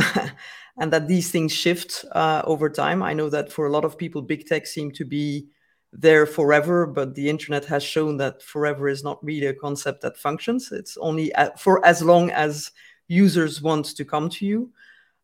and 0.78 0.92
that 0.92 1.08
these 1.08 1.30
things 1.30 1.52
shift 1.52 2.04
uh, 2.12 2.42
over 2.44 2.68
time. 2.68 3.02
I 3.02 3.12
know 3.12 3.28
that 3.30 3.52
for 3.52 3.66
a 3.66 3.70
lot 3.70 3.84
of 3.84 3.98
people, 3.98 4.22
big 4.22 4.46
tech 4.46 4.66
seem 4.66 4.90
to 4.92 5.04
be 5.04 5.46
there 5.92 6.26
forever, 6.26 6.86
but 6.86 7.14
the 7.14 7.28
internet 7.28 7.64
has 7.66 7.82
shown 7.82 8.16
that 8.16 8.42
forever 8.42 8.88
is 8.88 9.04
not 9.04 9.24
really 9.24 9.46
a 9.46 9.54
concept 9.54 10.02
that 10.02 10.16
functions. 10.16 10.72
It's 10.72 10.96
only 10.96 11.32
for 11.56 11.84
as 11.86 12.02
long 12.02 12.30
as 12.30 12.72
users 13.06 13.62
want 13.62 13.86
to 13.96 14.04
come 14.04 14.28
to 14.30 14.46
you. 14.46 14.72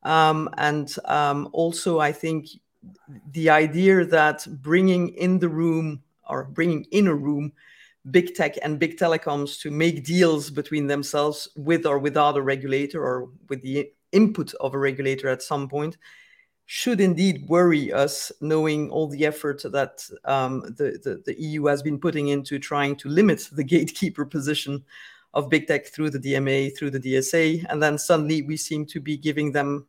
Um, 0.02 0.48
and 0.56 0.94
um, 1.06 1.48
also, 1.52 1.98
I 1.98 2.12
think 2.12 2.46
the 3.32 3.50
idea 3.50 4.04
that 4.04 4.46
bringing 4.62 5.08
in 5.10 5.38
the 5.38 5.48
room 5.48 6.02
or 6.28 6.44
bringing 6.44 6.84
in 6.92 7.08
a 7.08 7.14
room 7.14 7.52
big 8.10 8.34
tech 8.34 8.54
and 8.62 8.78
big 8.78 8.96
telecoms 8.96 9.60
to 9.60 9.70
make 9.70 10.04
deals 10.04 10.48
between 10.48 10.86
themselves 10.86 11.48
with 11.56 11.84
or 11.84 11.98
without 11.98 12.36
a 12.36 12.42
regulator 12.42 13.04
or 13.04 13.28
with 13.48 13.60
the 13.62 13.90
input 14.12 14.54
of 14.54 14.74
a 14.74 14.78
regulator 14.78 15.28
at 15.28 15.42
some 15.42 15.68
point 15.68 15.96
should 16.72 17.00
indeed 17.00 17.48
worry 17.48 17.92
us, 17.92 18.30
knowing 18.40 18.90
all 18.90 19.08
the 19.08 19.26
effort 19.26 19.60
that 19.64 20.08
um, 20.24 20.60
the, 20.60 21.00
the, 21.02 21.20
the, 21.26 21.40
EU 21.42 21.64
has 21.64 21.82
been 21.82 21.98
putting 21.98 22.28
into 22.28 22.60
trying 22.60 22.94
to 22.94 23.08
limit 23.08 23.48
the 23.50 23.64
gatekeeper 23.64 24.24
position 24.24 24.84
of 25.34 25.50
big 25.50 25.66
tech 25.66 25.86
through 25.86 26.10
the 26.10 26.18
DMA, 26.18 26.76
through 26.76 26.90
the 26.90 27.00
DSA. 27.00 27.66
And 27.68 27.82
then 27.82 27.98
suddenly 27.98 28.42
we 28.42 28.56
seem 28.56 28.86
to 28.86 29.00
be 29.00 29.16
giving 29.16 29.50
them 29.50 29.86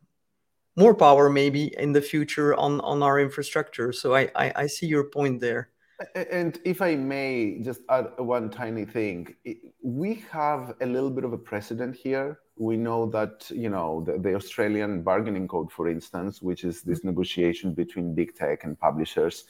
more 0.76 0.96
power 0.96 1.30
maybe 1.30 1.72
in 1.78 1.92
the 1.92 2.02
future 2.02 2.56
on, 2.56 2.82
on 2.82 3.04
our 3.04 3.20
infrastructure. 3.20 3.92
So 3.92 4.16
I, 4.16 4.32
I, 4.36 4.54
I 4.56 4.68
see 4.68 4.88
your 4.88 5.04
point 5.04 5.40
there. 5.40 5.70
And 6.16 6.60
if 6.66 6.82
I 6.82 6.96
may 6.96 7.60
just 7.62 7.82
add 7.90 8.08
one 8.18 8.50
tiny 8.50 8.86
thing, 8.86 9.36
we 9.82 10.24
have 10.32 10.74
a 10.82 10.86
little 10.86 11.10
bit 11.10 11.24
of 11.24 11.34
a 11.34 11.38
precedent 11.38 11.96
here. 11.96 12.40
We 12.58 12.78
know 12.78 13.10
that, 13.12 13.50
you 13.50 13.70
know, 13.70 14.04
the, 14.06 14.18
the 14.18 14.36
Australian 14.36 15.04
bargaining 15.04 15.48
code, 15.48 15.72
for 15.72 15.90
instance, 15.90 16.42
which 16.42 16.64
is 16.64 16.82
this 16.82 17.04
negotiation 17.04 17.74
between 17.74 18.16
big 18.16 18.36
tech 18.36 18.64
and 18.64 18.80
publishers 18.80 19.46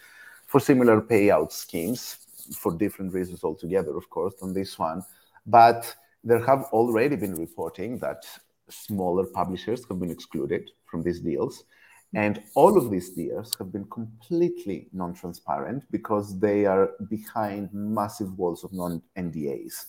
for 0.48 0.60
similar 0.60 1.02
payout 1.02 1.52
schemes 1.52 2.18
for 2.58 2.76
different 2.76 3.14
reasons 3.14 3.44
altogether, 3.44 3.96
of 3.96 4.10
course, 4.10 4.34
on 4.42 4.54
this 4.54 4.78
one. 4.80 5.04
But 5.46 5.96
there 6.24 6.44
have 6.46 6.64
already 6.74 7.16
been 7.16 7.36
reporting 7.36 8.00
that 8.00 8.26
smaller 8.70 9.26
publishers 9.26 9.86
have 9.88 10.00
been 10.00 10.12
excluded 10.12 10.72
from 10.86 11.04
these 11.04 11.20
deals. 11.20 11.64
And 12.14 12.44
all 12.56 12.78
of 12.78 12.92
these 12.92 13.12
deals 13.12 13.56
have 13.58 13.72
been 13.72 13.86
completely 13.86 14.90
non 14.92 15.14
transparent 15.14 15.84
because 15.92 16.38
they 16.40 16.66
are 16.66 16.92
behind 17.10 17.70
massive 17.74 18.38
walls 18.38 18.64
of 18.64 18.74
non 18.74 19.02
NDAs. 19.18 19.86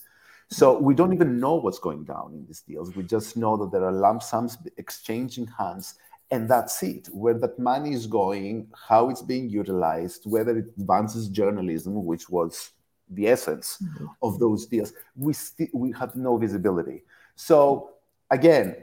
So 0.49 0.77
we 0.77 0.93
don't 0.93 1.13
even 1.13 1.39
know 1.39 1.55
what's 1.55 1.79
going 1.79 2.03
down 2.03 2.33
in 2.33 2.45
these 2.45 2.61
deals. 2.61 2.95
We 2.95 3.03
just 3.03 3.35
know 3.35 3.57
that 3.57 3.71
there 3.71 3.83
are 3.83 3.91
lump 3.91 4.21
sums 4.21 4.57
exchanging 4.77 5.47
hands, 5.47 5.95
and 6.31 6.49
that's 6.49 6.81
it. 6.83 7.07
Where 7.11 7.33
that 7.33 7.59
money 7.59 7.93
is 7.93 8.07
going, 8.07 8.67
how 8.87 9.09
it's 9.09 9.21
being 9.21 9.49
utilized, 9.49 10.29
whether 10.29 10.57
it 10.57 10.73
advances 10.77 11.27
journalism, 11.27 12.05
which 12.05 12.29
was 12.29 12.71
the 13.09 13.27
essence 13.27 13.79
mm-hmm. 13.83 14.05
of 14.21 14.39
those 14.39 14.65
deals, 14.65 14.93
we, 15.15 15.33
st- 15.33 15.73
we 15.73 15.91
have 15.91 16.15
no 16.15 16.37
visibility. 16.37 17.03
So 17.35 17.91
again, 18.31 18.75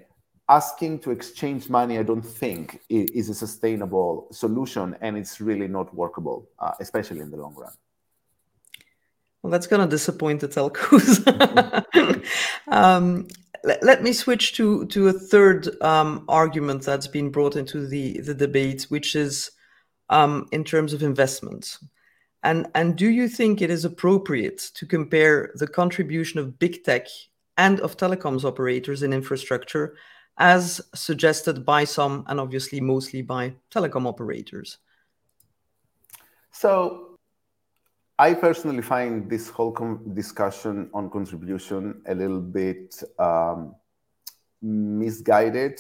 asking 0.50 0.98
to 0.98 1.12
exchange 1.12 1.70
money, 1.70 1.96
I 1.96 2.02
don't 2.02 2.22
think 2.22 2.80
is 2.90 3.28
a 3.30 3.34
sustainable 3.34 4.26
solution, 4.32 4.96
and 5.00 5.16
it's 5.16 5.40
really 5.40 5.68
not 5.68 5.94
workable, 5.94 6.48
uh, 6.58 6.72
especially 6.80 7.20
in 7.20 7.30
the 7.30 7.36
long 7.36 7.54
run. 7.54 7.72
Well, 9.42 9.52
that's 9.52 9.68
going 9.68 9.80
to 9.80 9.88
disappoint 9.88 10.40
the 10.40 10.48
telcos. 10.48 11.24
um, 12.68 13.28
let, 13.62 13.82
let, 13.82 14.02
me 14.02 14.12
switch 14.12 14.54
to 14.54 14.86
to 14.86 15.08
a 15.08 15.12
third 15.12 15.80
um, 15.82 16.24
argument 16.28 16.82
that's 16.82 17.06
been 17.06 17.30
brought 17.30 17.56
into 17.56 17.86
the 17.86 18.20
the 18.20 18.34
debate, 18.34 18.82
which 18.88 19.14
is 19.14 19.52
um, 20.10 20.48
in 20.50 20.64
terms 20.64 20.92
of 20.92 21.02
investments. 21.02 21.78
And 22.42 22.66
and 22.74 22.96
do 22.96 23.08
you 23.08 23.28
think 23.28 23.62
it 23.62 23.70
is 23.70 23.84
appropriate 23.84 24.58
to 24.74 24.84
compare 24.84 25.52
the 25.54 25.68
contribution 25.68 26.40
of 26.40 26.58
big 26.58 26.82
tech 26.84 27.06
and 27.56 27.80
of 27.80 27.96
telecoms 27.96 28.44
operators 28.44 29.02
in 29.02 29.12
infrastructure 29.12 29.94
as 30.40 30.80
suggested 30.94 31.64
by 31.64 31.84
some 31.84 32.24
and 32.26 32.40
obviously 32.40 32.80
mostly 32.80 33.22
by 33.22 33.54
telecom 33.70 34.06
operators? 34.06 34.78
So, 36.50 37.18
I 38.18 38.34
personally 38.34 38.82
find 38.82 39.30
this 39.30 39.48
whole 39.48 39.72
discussion 40.12 40.90
on 40.92 41.08
contribution 41.10 42.02
a 42.06 42.14
little 42.14 42.40
bit 42.40 43.02
um, 43.18 43.74
misguided. 44.60 45.78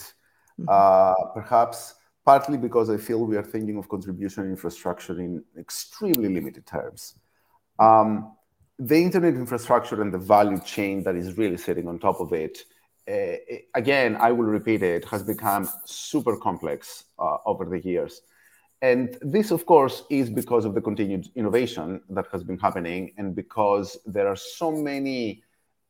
Mm-hmm. 0.58 0.66
Uh, 0.68 1.14
perhaps 1.34 1.94
partly 2.24 2.58
because 2.58 2.90
I 2.90 2.96
feel 2.96 3.24
we 3.24 3.36
are 3.36 3.42
thinking 3.42 3.76
of 3.78 3.88
contribution 3.88 4.44
infrastructure 4.44 5.18
in 5.20 5.42
extremely 5.58 6.28
limited 6.28 6.66
terms. 6.66 7.14
Um, 7.78 8.36
the 8.78 8.96
internet 8.96 9.34
infrastructure 9.34 10.00
and 10.00 10.12
the 10.12 10.18
value 10.18 10.60
chain 10.60 11.02
that 11.04 11.16
is 11.16 11.36
really 11.36 11.56
sitting 11.56 11.88
on 11.88 11.98
top 11.98 12.20
of 12.20 12.32
it 12.32 12.64
uh, 13.08 13.36
again, 13.74 14.16
I 14.16 14.32
will 14.32 14.46
repeat 14.46 14.82
it, 14.82 15.04
has 15.06 15.22
become 15.22 15.68
super 15.84 16.36
complex 16.36 17.04
uh, 17.18 17.38
over 17.46 17.64
the 17.64 17.80
years. 17.80 18.22
And 18.82 19.16
this, 19.20 19.50
of 19.50 19.66
course, 19.66 20.04
is 20.10 20.30
because 20.30 20.64
of 20.64 20.74
the 20.74 20.80
continued 20.80 21.28
innovation 21.34 22.00
that 22.10 22.26
has 22.32 22.42
been 22.42 22.58
happening 22.58 23.12
and 23.18 23.34
because 23.34 23.98
there 24.06 24.26
are 24.26 24.36
so 24.36 24.72
many 24.72 25.42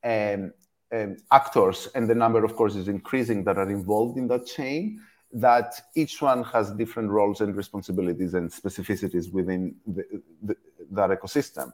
um, 0.02 0.52
um, 0.92 1.16
actors, 1.30 1.88
and 1.94 2.10
the 2.10 2.14
number, 2.14 2.44
of 2.44 2.56
course, 2.56 2.74
is 2.74 2.88
increasing 2.88 3.44
that 3.44 3.58
are 3.58 3.70
involved 3.70 4.18
in 4.18 4.26
that 4.28 4.46
chain, 4.46 5.00
that 5.32 5.80
each 5.94 6.20
one 6.20 6.42
has 6.42 6.72
different 6.72 7.10
roles 7.10 7.40
and 7.40 7.54
responsibilities 7.54 8.34
and 8.34 8.50
specificities 8.50 9.32
within 9.32 9.76
the, 9.86 10.04
the, 10.42 10.56
that 10.90 11.10
ecosystem. 11.10 11.72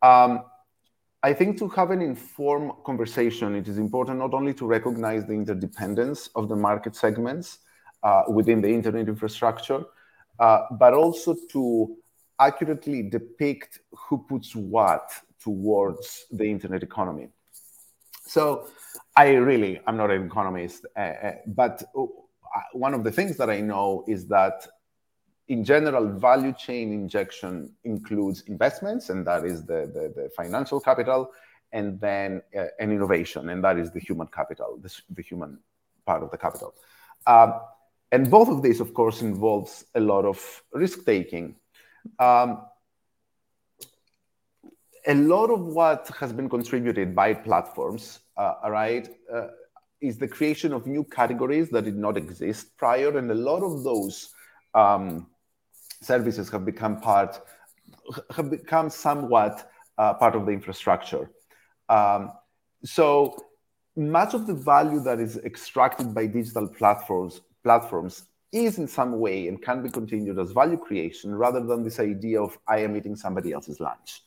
Um, 0.00 0.44
I 1.22 1.34
think 1.34 1.58
to 1.58 1.68
have 1.68 1.90
an 1.90 2.00
informed 2.00 2.72
conversation, 2.84 3.54
it 3.54 3.68
is 3.68 3.76
important 3.76 4.18
not 4.18 4.32
only 4.32 4.54
to 4.54 4.66
recognize 4.66 5.26
the 5.26 5.34
interdependence 5.34 6.30
of 6.34 6.48
the 6.48 6.56
market 6.56 6.96
segments 6.96 7.58
uh, 8.02 8.22
within 8.28 8.62
the 8.62 8.68
internet 8.68 9.06
infrastructure, 9.06 9.84
uh, 10.38 10.62
but 10.78 10.94
also 10.94 11.36
to 11.50 11.94
accurately 12.38 13.02
depict 13.02 13.80
who 13.92 14.24
puts 14.26 14.56
what 14.56 15.12
towards 15.38 16.24
the 16.30 16.44
internet 16.44 16.82
economy. 16.82 17.28
So 18.26 18.68
I 19.14 19.32
really, 19.34 19.78
I'm 19.86 19.98
not 19.98 20.10
an 20.10 20.24
economist, 20.24 20.86
uh, 20.96 21.00
uh 21.00 21.32
but 21.46 21.82
uh, 21.98 22.06
one 22.72 22.94
of 22.94 23.04
the 23.04 23.12
things 23.12 23.36
that 23.36 23.50
I 23.50 23.60
know 23.60 24.04
is 24.08 24.26
that 24.28 24.66
in 25.50 25.64
general, 25.64 26.06
value 26.06 26.52
chain 26.52 26.92
injection 26.92 27.72
includes 27.82 28.42
investments, 28.42 29.10
and 29.10 29.26
that 29.26 29.44
is 29.44 29.64
the, 29.64 29.80
the, 29.94 30.04
the 30.14 30.30
financial 30.36 30.78
capital, 30.78 31.32
and 31.72 32.00
then 32.00 32.40
uh, 32.56 32.66
an 32.78 32.92
innovation, 32.92 33.48
and 33.48 33.62
that 33.64 33.76
is 33.76 33.90
the 33.90 33.98
human 33.98 34.28
capital, 34.28 34.78
the, 34.80 34.96
the 35.10 35.22
human 35.22 35.58
part 36.06 36.22
of 36.22 36.30
the 36.30 36.38
capital. 36.38 36.72
Um, 37.26 37.54
and 38.12 38.30
both 38.30 38.48
of 38.48 38.62
these, 38.62 38.78
of 38.78 38.94
course, 38.94 39.22
involves 39.22 39.84
a 39.96 40.00
lot 40.00 40.24
of 40.24 40.38
risk 40.72 41.04
taking. 41.04 41.56
Um, 42.20 42.62
a 45.04 45.14
lot 45.14 45.50
of 45.50 45.66
what 45.66 46.12
has 46.20 46.32
been 46.32 46.48
contributed 46.48 47.12
by 47.12 47.34
platforms, 47.34 48.20
uh, 48.36 48.54
right, 48.68 49.08
uh, 49.32 49.48
is 50.00 50.16
the 50.16 50.28
creation 50.28 50.72
of 50.72 50.86
new 50.86 51.02
categories 51.02 51.70
that 51.70 51.86
did 51.86 51.96
not 51.96 52.16
exist 52.16 52.76
prior, 52.76 53.18
and 53.18 53.28
a 53.32 53.34
lot 53.34 53.64
of 53.64 53.82
those 53.82 54.32
um, 54.74 55.26
services 56.00 56.48
have 56.50 56.64
become 56.64 57.00
part, 57.00 57.40
have 58.34 58.50
become 58.50 58.90
somewhat 58.90 59.70
uh, 59.98 60.14
part 60.14 60.34
of 60.34 60.46
the 60.46 60.52
infrastructure. 60.52 61.30
Um, 61.88 62.32
so 62.84 63.36
much 63.96 64.34
of 64.34 64.46
the 64.46 64.54
value 64.54 65.00
that 65.00 65.20
is 65.20 65.36
extracted 65.38 66.14
by 66.14 66.26
digital 66.26 66.68
platforms 66.68 67.40
platforms 67.62 68.24
is 68.52 68.78
in 68.78 68.88
some 68.88 69.20
way 69.20 69.48
and 69.48 69.62
can 69.62 69.82
be 69.82 69.88
continued 69.88 70.38
as 70.38 70.50
value 70.52 70.76
creation 70.76 71.34
rather 71.34 71.60
than 71.60 71.84
this 71.84 72.00
idea 72.00 72.40
of 72.42 72.58
I 72.66 72.78
am 72.78 72.96
eating 72.96 73.14
somebody 73.14 73.52
else's 73.52 73.80
lunch. 73.80 74.22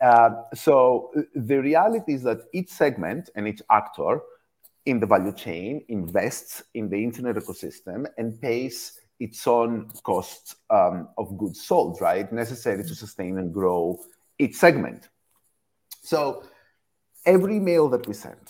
Uh, 0.00 0.30
so 0.54 1.12
the 1.34 1.60
reality 1.60 2.14
is 2.14 2.22
that 2.24 2.40
each 2.52 2.70
segment 2.70 3.30
and 3.36 3.46
each 3.46 3.62
actor 3.70 4.20
in 4.86 4.98
the 4.98 5.06
value 5.06 5.32
chain 5.32 5.84
invests 5.88 6.64
in 6.74 6.88
the 6.88 6.96
internet 6.96 7.36
ecosystem 7.36 8.06
and 8.18 8.40
pays 8.40 9.00
its 9.22 9.46
own 9.46 9.88
cost 10.02 10.56
um, 10.70 11.08
of 11.16 11.38
goods 11.38 11.62
sold, 11.64 12.00
right? 12.00 12.32
Necessary 12.32 12.82
to 12.82 12.94
sustain 12.94 13.38
and 13.38 13.54
grow 13.54 13.96
its 14.36 14.58
segment. 14.58 15.10
So 16.02 16.42
every 17.24 17.60
mail 17.60 17.88
that 17.90 18.04
we 18.08 18.14
send, 18.14 18.46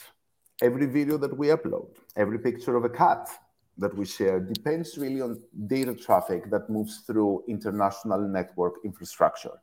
every 0.62 0.86
video 0.86 1.18
that 1.18 1.36
we 1.36 1.48
upload, 1.48 1.90
every 2.16 2.38
picture 2.38 2.74
of 2.76 2.84
a 2.84 2.88
cat 2.88 3.28
that 3.76 3.94
we 3.94 4.06
share 4.06 4.40
depends 4.40 4.96
really 4.96 5.20
on 5.20 5.42
data 5.66 5.94
traffic 5.94 6.50
that 6.50 6.70
moves 6.70 7.02
through 7.06 7.44
international 7.48 8.20
network 8.26 8.74
infrastructure. 8.82 9.56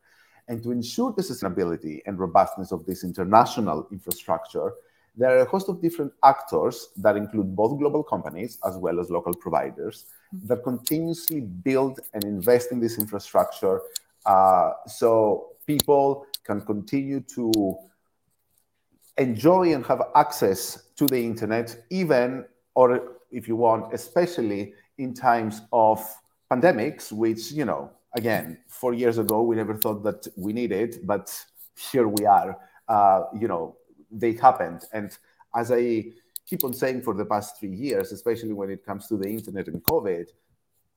And 0.48 0.62
to 0.62 0.72
ensure 0.72 1.12
the 1.12 1.24
sustainability 1.24 2.02
and 2.06 2.20
robustness 2.20 2.72
of 2.72 2.86
this 2.86 3.04
international 3.04 3.88
infrastructure, 3.92 4.74
there 5.16 5.32
are 5.36 5.42
a 5.42 5.50
host 5.54 5.70
of 5.70 5.82
different 5.82 6.12
actors 6.24 6.90
that 6.98 7.18
include 7.18 7.56
both 7.56 7.80
global 7.80 8.04
companies 8.04 8.60
as 8.68 8.78
well 8.78 9.00
as 9.00 9.10
local 9.10 9.34
providers 9.34 10.06
that 10.32 10.64
continuously 10.64 11.42
build 11.42 12.00
and 12.14 12.24
invest 12.24 12.72
in 12.72 12.80
this 12.80 13.00
infrastructure 13.00 13.82
uh, 14.26 14.72
so 14.88 15.50
people 15.66 16.26
can 16.44 16.62
continue 16.62 17.20
to 17.22 17.76
enjoy 19.18 19.74
and 19.74 19.86
have 19.86 20.02
access 20.16 20.90
to 20.96 21.06
the 21.08 21.18
internet, 21.18 21.76
even, 21.90 22.46
or 22.76 23.18
if 23.32 23.48
you 23.48 23.56
want, 23.56 23.94
especially 23.94 24.74
in 24.98 25.14
times 25.14 25.62
of 25.72 26.00
pandemics, 26.52 27.12
which, 27.12 27.52
you 27.52 27.66
know, 27.66 27.92
again, 28.16 28.58
four 28.68 28.94
years 28.94 29.18
ago, 29.18 29.42
we 29.42 29.56
never 29.56 29.76
thought 29.76 30.04
that 30.04 30.28
we 30.38 30.54
needed, 30.54 31.00
but 31.04 31.26
here 31.92 32.08
we 32.08 32.26
are. 32.26 32.58
Uh, 32.88 33.24
you 33.40 33.48
know, 33.48 33.76
they 34.12 34.34
happened. 34.34 34.82
And 34.94 35.16
as 35.56 35.72
I 35.72 36.06
keep 36.50 36.64
on 36.64 36.74
saying 36.74 37.02
for 37.04 37.14
the 37.14 37.26
past 37.26 37.60
three 37.60 37.76
years, 37.76 38.12
especially 38.12 38.54
when 38.54 38.70
it 38.72 38.86
comes 38.86 39.08
to 39.08 39.18
the 39.18 39.30
internet 39.30 39.68
and 39.68 39.84
COVID, 39.84 40.26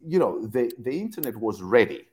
you 0.06 0.18
know, 0.18 0.46
the, 0.46 0.72
the 0.78 0.98
internet 0.98 1.36
was 1.36 1.60
ready. 1.60 2.06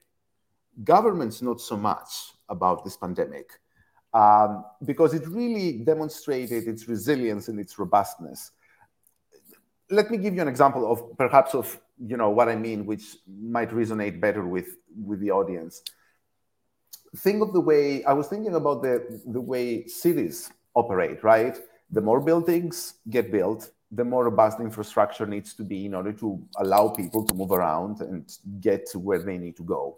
Governments 0.84 1.42
not 1.42 1.62
so 1.62 1.78
much 1.78 2.34
about 2.50 2.84
this 2.84 2.98
pandemic 2.98 3.48
um, 4.14 4.66
because 4.86 5.14
it 5.14 5.26
really 5.28 5.80
demonstrated 5.80 6.68
its 6.68 6.88
resilience 6.88 7.48
and 7.48 7.60
its 7.60 7.80
robustness. 7.80 8.52
Let 9.90 10.12
me 10.12 10.18
give 10.18 10.36
you 10.36 10.42
an 10.42 10.48
example 10.48 10.92
of 10.92 11.18
perhaps 11.18 11.56
of 11.56 11.80
you 12.06 12.16
know 12.16 12.30
what 12.30 12.48
I 12.48 12.56
mean, 12.56 12.86
which 12.86 13.18
might 13.28 13.72
resonate 13.72 14.22
better 14.22 14.46
with 14.46 14.78
with 14.96 15.20
the 15.20 15.32
audience. 15.32 15.82
think 17.18 17.42
of 17.42 17.54
the 17.54 17.60
way 17.60 18.04
I 18.06 18.14
was 18.14 18.28
thinking 18.28 18.56
about 18.56 18.84
the, 18.84 19.22
the 19.26 19.42
way 19.42 19.88
cities 19.88 20.52
operate, 20.76 21.24
right? 21.24 21.58
The 21.92 22.02
more 22.02 22.20
buildings 22.20 22.96
get 23.10 23.32
built, 23.32 23.72
the 23.92 24.04
more 24.06 24.26
robust 24.26 24.60
infrastructure 24.60 25.26
needs 25.26 25.54
to 25.56 25.64
be 25.64 25.86
in 25.86 25.96
order 25.96 26.14
to 26.14 26.40
allow 26.58 26.90
people 26.90 27.26
to 27.26 27.34
move 27.34 27.52
around 27.52 28.02
and 28.02 28.32
get 28.60 28.86
to 28.92 29.00
where 29.00 29.20
they 29.20 29.38
need 29.38 29.58
to 29.58 29.64
go. 29.64 29.98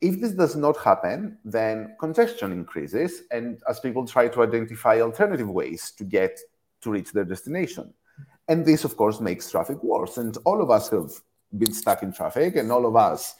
If 0.00 0.20
this 0.20 0.32
does 0.32 0.56
not 0.56 0.78
happen, 0.78 1.36
then 1.44 1.94
congestion 2.00 2.52
increases, 2.52 3.22
and 3.30 3.60
as 3.68 3.80
people 3.80 4.06
try 4.06 4.28
to 4.28 4.42
identify 4.42 5.00
alternative 5.00 5.50
ways 5.50 5.90
to 5.98 6.04
get 6.04 6.40
to 6.80 6.90
reach 6.90 7.12
their 7.12 7.24
destination. 7.24 7.92
And 8.48 8.64
this, 8.64 8.84
of 8.84 8.96
course, 8.96 9.20
makes 9.20 9.50
traffic 9.50 9.82
worse. 9.82 10.16
And 10.16 10.36
all 10.46 10.62
of 10.62 10.70
us 10.70 10.88
have 10.88 11.10
been 11.56 11.74
stuck 11.74 12.02
in 12.02 12.12
traffic, 12.12 12.56
and 12.56 12.72
all 12.72 12.86
of 12.86 12.96
us 12.96 13.34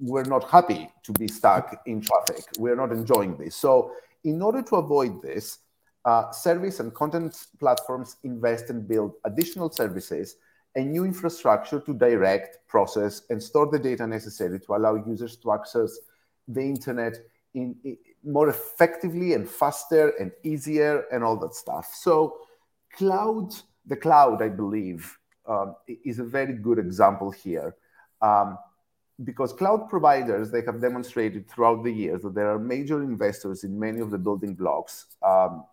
we're 0.00 0.24
not 0.24 0.50
happy 0.50 0.90
to 1.02 1.12
be 1.12 1.28
stuck 1.28 1.80
in 1.86 2.00
traffic. 2.00 2.44
We're 2.58 2.76
not 2.76 2.92
enjoying 2.92 3.36
this. 3.36 3.56
So, 3.56 3.92
in 4.24 4.42
order 4.42 4.62
to 4.62 4.76
avoid 4.76 5.22
this, 5.22 5.58
uh, 6.06 6.30
service 6.30 6.78
and 6.78 6.94
content 6.94 7.48
platforms 7.58 8.16
invest 8.22 8.70
and 8.70 8.86
build 8.86 9.12
additional 9.24 9.68
services 9.68 10.36
and 10.76 10.92
new 10.92 11.04
infrastructure 11.04 11.80
to 11.80 11.92
direct, 11.92 12.58
process, 12.68 13.22
and 13.30 13.42
store 13.42 13.68
the 13.70 13.78
data 13.78 14.06
necessary 14.06 14.60
to 14.60 14.76
allow 14.76 14.94
users 14.94 15.36
to 15.36 15.52
access 15.52 15.98
the 16.46 16.60
internet 16.60 17.16
in, 17.54 17.74
in 17.82 17.96
more 18.22 18.48
effectively 18.48 19.32
and 19.32 19.48
faster 19.48 20.10
and 20.20 20.30
easier 20.44 21.06
and 21.10 21.24
all 21.24 21.36
that 21.36 21.54
stuff. 21.54 21.92
So, 21.94 22.36
cloud, 22.92 23.54
the 23.84 23.96
cloud, 23.96 24.42
I 24.42 24.48
believe, 24.48 25.18
um, 25.48 25.74
is 26.04 26.20
a 26.20 26.24
very 26.24 26.52
good 26.52 26.78
example 26.78 27.32
here. 27.32 27.74
Um, 28.22 28.58
because 29.24 29.52
cloud 29.52 29.88
providers 29.88 30.50
they 30.50 30.62
have 30.62 30.80
demonstrated 30.80 31.48
throughout 31.48 31.82
the 31.82 31.90
years 31.90 32.22
that 32.22 32.34
there 32.34 32.50
are 32.50 32.58
major 32.58 33.02
investors 33.02 33.64
in 33.64 33.78
many 33.78 34.00
of 34.00 34.10
the 34.10 34.18
building 34.18 34.54
blocks 34.54 35.06
um, 35.26 35.64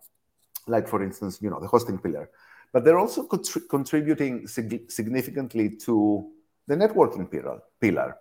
like 0.66 0.88
for 0.88 1.02
instance 1.02 1.38
you 1.40 1.50
know 1.50 1.60
the 1.60 1.66
hosting 1.66 1.98
pillar 1.98 2.30
but 2.72 2.84
they're 2.84 2.98
also 2.98 3.24
contributing 3.24 4.46
sig- 4.48 4.90
significantly 4.90 5.70
to 5.70 6.28
the 6.66 6.74
networking 6.74 7.30
pillar, 7.30 7.60
pillar. 7.80 8.16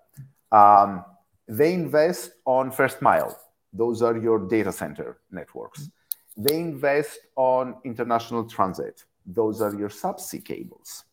Um, 0.51 1.03
they 1.47 1.73
invest 1.73 2.31
on 2.45 2.71
first 2.71 3.01
mile 3.01 3.39
those 3.73 4.01
are 4.01 4.17
your 4.17 4.39
data 4.47 4.71
center 4.71 5.17
networks 5.31 5.89
they 6.37 6.57
invest 6.59 7.19
on 7.35 7.75
international 7.83 8.45
transit 8.45 9.03
those 9.25 9.61
are 9.61 9.73
your 9.75 9.89
subsea 9.89 10.43
cables 10.43 11.05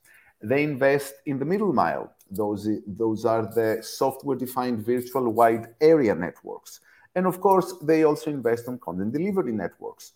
they 0.43 0.63
invest 0.63 1.15
in 1.27 1.39
the 1.39 1.45
middle 1.45 1.73
mile 1.73 2.13
those, 2.31 2.69
those 2.87 3.25
are 3.25 3.43
the 3.43 3.81
software-defined 3.83 4.85
virtual 4.85 5.31
wide 5.33 5.75
area 5.81 6.15
networks. 6.15 6.81
And 7.15 7.27
of 7.27 7.41
course, 7.41 7.75
they 7.83 8.05
also 8.05 8.31
invest 8.31 8.69
on 8.69 8.79
content 8.79 9.13
delivery 9.13 9.53
networks. 9.53 10.13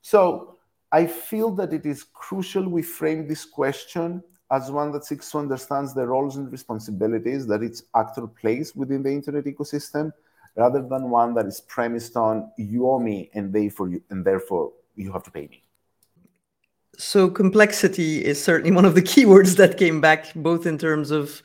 So 0.00 0.55
I 0.92 1.06
feel 1.06 1.50
that 1.52 1.72
it 1.72 1.84
is 1.84 2.04
crucial 2.04 2.68
we 2.68 2.82
frame 2.82 3.26
this 3.26 3.44
question 3.44 4.22
as 4.50 4.70
one 4.70 4.92
that 4.92 5.04
seeks 5.04 5.30
to 5.32 5.38
understand 5.38 5.88
the 5.94 6.06
roles 6.06 6.36
and 6.36 6.50
responsibilities 6.50 7.46
that 7.48 7.62
each 7.62 7.80
actor 7.96 8.26
plays 8.26 8.76
within 8.76 9.02
the 9.02 9.10
internet 9.10 9.44
ecosystem, 9.44 10.12
rather 10.54 10.82
than 10.82 11.10
one 11.10 11.34
that 11.34 11.46
is 11.46 11.60
premised 11.60 12.16
on 12.16 12.50
you 12.56 12.88
owe 12.88 13.00
me 13.00 13.30
and 13.34 13.52
they 13.52 13.68
for 13.68 13.88
you 13.88 14.00
and 14.10 14.24
therefore 14.24 14.72
you 14.94 15.12
have 15.12 15.24
to 15.24 15.30
pay 15.30 15.48
me. 15.48 15.62
So 16.96 17.28
complexity 17.28 18.24
is 18.24 18.42
certainly 18.42 18.70
one 18.70 18.84
of 18.84 18.94
the 18.94 19.02
keywords 19.12 19.56
that 19.56 19.76
came 19.76 20.00
back, 20.00 20.32
both 20.34 20.64
in 20.64 20.78
terms 20.78 21.10
of 21.10 21.42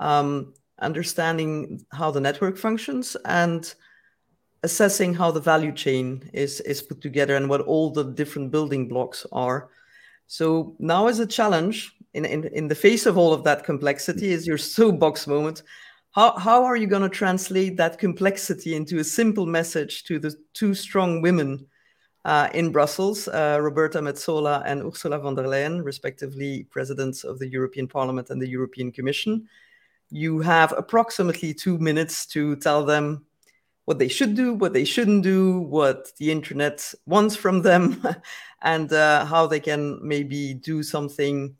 um, 0.00 0.52
understanding 0.80 1.84
how 1.92 2.10
the 2.10 2.20
network 2.20 2.58
functions 2.58 3.16
and 3.24 3.72
assessing 4.62 5.14
how 5.14 5.30
the 5.30 5.40
value 5.40 5.72
chain 5.72 6.30
is 6.32 6.60
is 6.60 6.82
put 6.82 7.00
together 7.00 7.36
and 7.36 7.48
what 7.48 7.62
all 7.62 7.90
the 7.90 8.04
different 8.04 8.50
building 8.50 8.88
blocks 8.88 9.26
are. 9.32 9.70
So 10.26 10.76
now 10.78 11.08
is 11.08 11.18
a 11.18 11.26
challenge 11.26 11.94
in, 12.14 12.24
in, 12.24 12.44
in 12.44 12.68
the 12.68 12.74
face 12.74 13.06
of 13.06 13.16
all 13.18 13.32
of 13.32 13.44
that 13.44 13.64
complexity 13.64 14.32
is 14.32 14.46
your 14.46 14.58
soapbox 14.58 15.26
moment. 15.26 15.62
How, 16.12 16.38
how 16.38 16.64
are 16.64 16.76
you 16.76 16.86
going 16.86 17.02
to 17.02 17.08
translate 17.08 17.76
that 17.78 17.98
complexity 17.98 18.74
into 18.74 18.98
a 18.98 19.04
simple 19.04 19.46
message 19.46 20.04
to 20.04 20.18
the 20.18 20.34
two 20.52 20.74
strong 20.74 21.22
women 21.22 21.66
uh, 22.24 22.48
in 22.54 22.70
Brussels, 22.70 23.28
uh, 23.28 23.58
Roberta 23.60 23.98
Metsola 23.98 24.62
and 24.66 24.82
Ursula 24.82 25.18
von 25.18 25.34
der 25.34 25.44
Leyen, 25.44 25.82
respectively 25.82 26.64
presidents 26.70 27.24
of 27.24 27.38
the 27.38 27.48
European 27.48 27.88
Parliament 27.88 28.30
and 28.30 28.40
the 28.40 28.48
European 28.48 28.92
Commission, 28.92 29.48
you 30.10 30.40
have 30.40 30.72
approximately 30.76 31.54
two 31.54 31.78
minutes 31.78 32.26
to 32.26 32.56
tell 32.56 32.84
them 32.84 33.24
what 33.84 33.98
they 33.98 34.08
should 34.08 34.34
do, 34.34 34.54
what 34.54 34.72
they 34.72 34.84
shouldn't 34.84 35.22
do, 35.22 35.60
what 35.60 36.12
the 36.18 36.30
internet 36.30 36.94
wants 37.06 37.34
from 37.34 37.62
them, 37.62 38.02
and 38.62 38.92
uh, 38.92 39.24
how 39.24 39.46
they 39.46 39.60
can 39.60 39.98
maybe 40.06 40.54
do 40.54 40.82
something 40.82 41.56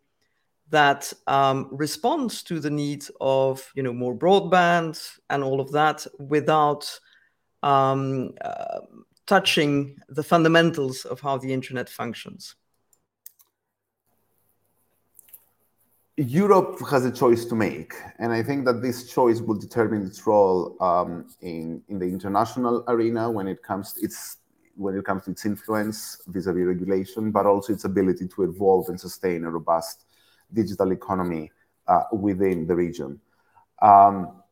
that 0.70 1.12
um, 1.26 1.68
responds 1.70 2.42
to 2.42 2.58
the 2.58 2.70
needs 2.70 3.10
of 3.20 3.70
you 3.74 3.82
know 3.82 3.92
more 3.92 4.14
broadband 4.14 5.18
and 5.28 5.44
all 5.44 5.60
of 5.60 5.70
that 5.72 6.06
without 6.18 6.98
um, 7.62 8.32
uh, 8.40 8.80
touching 9.26 9.96
the 10.08 10.22
fundamentals 10.22 11.04
of 11.04 11.20
how 11.20 11.36
the 11.36 11.52
internet 11.52 11.88
functions. 11.88 12.54
Europe 16.16 16.78
has 16.90 17.06
a 17.06 17.10
choice 17.10 17.46
to 17.46 17.54
make, 17.54 17.94
and 18.18 18.32
I 18.32 18.42
think 18.42 18.66
that 18.66 18.82
this 18.82 19.10
choice 19.10 19.40
will 19.40 19.58
determine 19.58 20.06
its 20.06 20.26
role 20.26 20.76
um, 20.82 21.26
in 21.40 21.82
in 21.88 21.98
the 21.98 22.04
international 22.04 22.84
arena 22.86 23.30
when 23.30 23.48
it 23.48 23.62
comes 23.62 23.94
to 23.94 24.04
its 24.04 24.36
when 24.76 24.94
it 24.94 25.04
comes 25.06 25.24
to 25.24 25.30
its 25.30 25.46
influence 25.46 26.20
vis-a-vis 26.26 26.66
regulation, 26.66 27.30
but 27.30 27.46
also 27.46 27.72
its 27.72 27.84
ability 27.84 28.28
to 28.28 28.42
evolve 28.42 28.88
and 28.90 29.00
sustain 29.00 29.44
a 29.44 29.50
robust 29.50 30.04
digital 30.52 30.92
economy 30.92 31.50
uh, 31.88 32.02
within 32.12 32.66
the 32.66 32.74
region. 32.74 33.18
Um, 33.80 34.42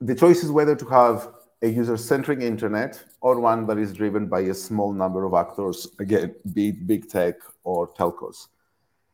the 0.00 0.14
choice 0.14 0.44
is 0.44 0.52
whether 0.52 0.76
to 0.76 0.86
have 0.86 1.28
a 1.62 1.68
user-centric 1.68 2.40
internet 2.40 3.02
or 3.20 3.40
one 3.40 3.66
that 3.66 3.78
is 3.78 3.92
driven 3.92 4.26
by 4.26 4.40
a 4.40 4.54
small 4.54 4.92
number 4.92 5.24
of 5.24 5.34
actors, 5.34 5.88
again, 5.98 6.34
be 6.52 6.68
it 6.68 6.86
big 6.86 7.08
tech 7.08 7.34
or 7.64 7.88
telcos. 7.94 8.46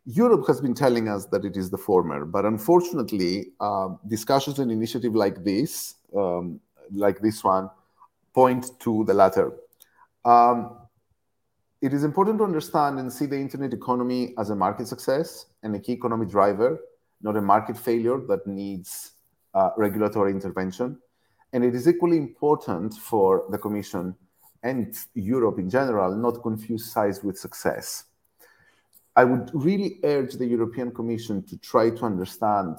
Europe 0.06 0.46
has 0.46 0.60
been 0.60 0.74
telling 0.74 1.08
us 1.08 1.26
that 1.26 1.44
it 1.44 1.56
is 1.56 1.70
the 1.70 1.78
former, 1.78 2.26
but 2.26 2.44
unfortunately, 2.44 3.52
uh, 3.60 3.88
discussions 4.06 4.58
and 4.58 4.70
initiatives 4.70 5.14
like 5.14 5.42
this, 5.44 5.94
um, 6.14 6.60
like 6.92 7.20
this 7.20 7.42
one, 7.42 7.70
point 8.34 8.78
to 8.80 9.04
the 9.04 9.14
latter. 9.14 9.52
Um, 10.24 10.78
it 11.80 11.94
is 11.94 12.04
important 12.04 12.38
to 12.38 12.44
understand 12.44 12.98
and 12.98 13.10
see 13.12 13.26
the 13.26 13.36
internet 13.36 13.72
economy 13.72 14.34
as 14.38 14.50
a 14.50 14.56
market 14.56 14.88
success 14.88 15.46
and 15.62 15.74
a 15.74 15.78
key 15.78 15.92
economic 15.92 16.28
driver, 16.28 16.80
not 17.22 17.36
a 17.36 17.42
market 17.42 17.76
failure 17.76 18.20
that 18.28 18.46
needs 18.46 19.12
uh, 19.54 19.70
regulatory 19.76 20.32
intervention. 20.32 20.98
And 21.52 21.64
it 21.64 21.74
is 21.74 21.88
equally 21.88 22.16
important 22.18 22.94
for 22.94 23.44
the 23.50 23.58
Commission 23.58 24.14
and 24.62 24.94
Europe 25.14 25.58
in 25.58 25.70
general 25.70 26.14
not 26.16 26.34
to 26.34 26.40
confuse 26.40 26.90
size 26.90 27.22
with 27.22 27.38
success. 27.38 28.04
I 29.16 29.24
would 29.24 29.50
really 29.52 30.00
urge 30.02 30.34
the 30.34 30.46
European 30.46 30.90
Commission 30.90 31.42
to 31.46 31.56
try 31.58 31.90
to 31.90 32.04
understand 32.04 32.78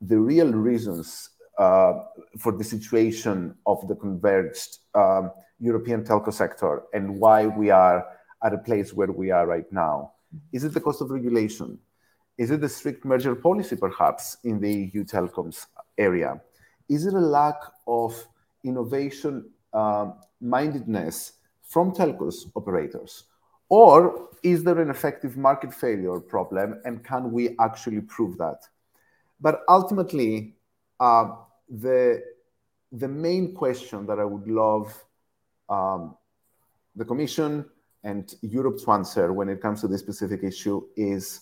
the 0.00 0.18
real 0.18 0.52
reasons 0.52 1.30
uh, 1.58 1.94
for 2.38 2.52
the 2.52 2.64
situation 2.64 3.54
of 3.66 3.86
the 3.86 3.94
converged 3.94 4.78
um, 4.94 5.30
European 5.60 6.02
telco 6.02 6.32
sector 6.32 6.82
and 6.94 7.18
why 7.20 7.46
we 7.46 7.70
are 7.70 8.06
at 8.42 8.52
a 8.52 8.58
place 8.58 8.92
where 8.92 9.12
we 9.12 9.30
are 9.30 9.46
right 9.46 9.70
now. 9.70 10.12
Is 10.52 10.64
it 10.64 10.74
the 10.74 10.80
cost 10.80 11.00
of 11.00 11.10
regulation? 11.10 11.78
Is 12.36 12.50
it 12.50 12.60
the 12.60 12.68
strict 12.68 13.04
merger 13.04 13.34
policy, 13.34 13.76
perhaps, 13.76 14.38
in 14.42 14.60
the 14.60 14.90
EU 14.92 15.04
telecoms 15.04 15.66
area? 15.96 16.40
Is 16.88 17.06
it 17.06 17.14
a 17.14 17.20
lack 17.20 17.56
of 17.86 18.26
innovation 18.64 19.50
uh, 19.72 20.10
mindedness 20.40 21.34
from 21.62 21.92
telcos 21.92 22.50
operators? 22.56 23.24
Or 23.68 24.28
is 24.42 24.62
there 24.62 24.78
an 24.80 24.90
effective 24.90 25.36
market 25.36 25.72
failure 25.72 26.20
problem 26.20 26.80
and 26.84 27.04
can 27.04 27.32
we 27.32 27.56
actually 27.60 28.02
prove 28.02 28.36
that? 28.38 28.58
But 29.40 29.62
ultimately, 29.68 30.56
uh, 31.00 31.30
the, 31.68 32.22
the 32.92 33.08
main 33.08 33.54
question 33.54 34.06
that 34.06 34.18
I 34.18 34.24
would 34.24 34.46
love 34.46 35.04
um, 35.68 36.16
the 36.94 37.04
Commission 37.04 37.64
and 38.04 38.34
Europe 38.42 38.78
to 38.84 38.92
answer 38.92 39.32
when 39.32 39.48
it 39.48 39.60
comes 39.60 39.80
to 39.80 39.88
this 39.88 40.00
specific 40.00 40.44
issue 40.44 40.82
is 40.96 41.40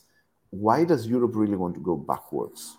why 0.50 0.84
does 0.84 1.06
Europe 1.06 1.32
really 1.34 1.56
want 1.56 1.74
to 1.74 1.80
go 1.80 1.96
backwards? 1.96 2.76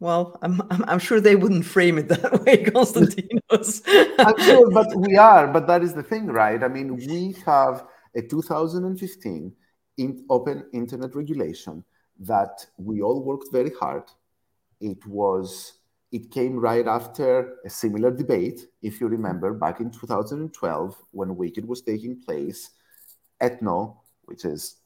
Well, 0.00 0.38
I'm, 0.42 0.60
I'm, 0.70 0.98
sure 0.98 1.20
they 1.20 1.36
wouldn't 1.36 1.64
frame 1.64 1.98
it 1.98 2.08
that 2.14 2.44
way, 2.44 2.64
Konstantinos. 2.64 3.82
I'm 4.18 4.38
sure, 4.40 4.70
but 4.70 4.94
we 4.96 5.16
are. 5.16 5.46
But 5.46 5.66
that 5.66 5.82
is 5.82 5.94
the 5.94 6.02
thing, 6.02 6.26
right? 6.26 6.62
I 6.62 6.68
mean, 6.68 6.96
we 6.96 7.36
have 7.46 7.86
a 8.14 8.22
2015 8.22 9.52
in 9.96 10.24
open 10.28 10.66
internet 10.72 11.14
regulation 11.14 11.84
that 12.20 12.66
we 12.76 13.00
all 13.02 13.22
worked 13.22 13.48
very 13.52 13.70
hard. 13.80 14.04
It 14.80 15.04
was 15.06 15.78
it 16.14 16.30
came 16.30 16.56
right 16.56 16.86
after 16.86 17.56
a 17.64 17.68
similar 17.70 18.12
debate, 18.12 18.68
if 18.82 19.00
you 19.00 19.08
remember, 19.08 19.52
back 19.52 19.80
in 19.80 19.90
2012 19.90 20.96
when 21.10 21.30
WCIT 21.30 21.66
was 21.66 21.82
taking 21.82 22.20
place. 22.20 22.70
ETNO, 23.40 23.96
which 24.26 24.44
is, 24.44 24.76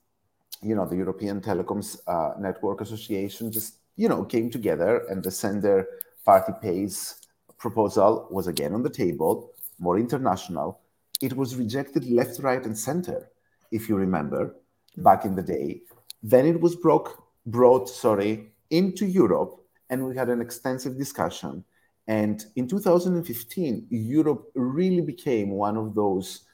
you 0.62 0.74
know, 0.74 0.86
the 0.86 0.96
European 0.96 1.42
Telecoms 1.42 1.98
uh, 2.06 2.32
Network 2.40 2.80
Association, 2.80 3.52
just, 3.52 3.77
you 3.98 4.08
know, 4.08 4.24
came 4.24 4.48
together 4.48 5.04
and 5.10 5.22
the 5.22 5.30
sender 5.30 5.86
party 6.24 6.52
pays 6.62 7.16
proposal 7.58 8.28
was 8.30 8.46
again 8.46 8.72
on 8.72 8.82
the 8.82 8.88
table, 8.88 9.52
more 9.80 9.98
international. 9.98 10.80
It 11.20 11.36
was 11.36 11.56
rejected 11.56 12.08
left, 12.08 12.38
right, 12.38 12.64
and 12.64 12.78
center, 12.78 13.28
if 13.72 13.88
you 13.88 13.96
remember, 13.96 14.54
back 14.96 15.24
in 15.24 15.34
the 15.34 15.42
day. 15.42 15.82
Then 16.22 16.46
it 16.46 16.60
was 16.60 16.76
broke, 16.76 17.24
brought, 17.44 17.88
sorry, 17.88 18.52
into 18.70 19.04
Europe 19.04 19.60
and 19.90 20.06
we 20.06 20.16
had 20.16 20.28
an 20.28 20.40
extensive 20.40 20.96
discussion. 20.96 21.64
And 22.06 22.44
in 22.54 22.68
2015, 22.68 23.88
Europe 23.90 24.50
really 24.54 25.00
became 25.00 25.50
one 25.50 25.76
of 25.76 25.94
those 25.94 26.44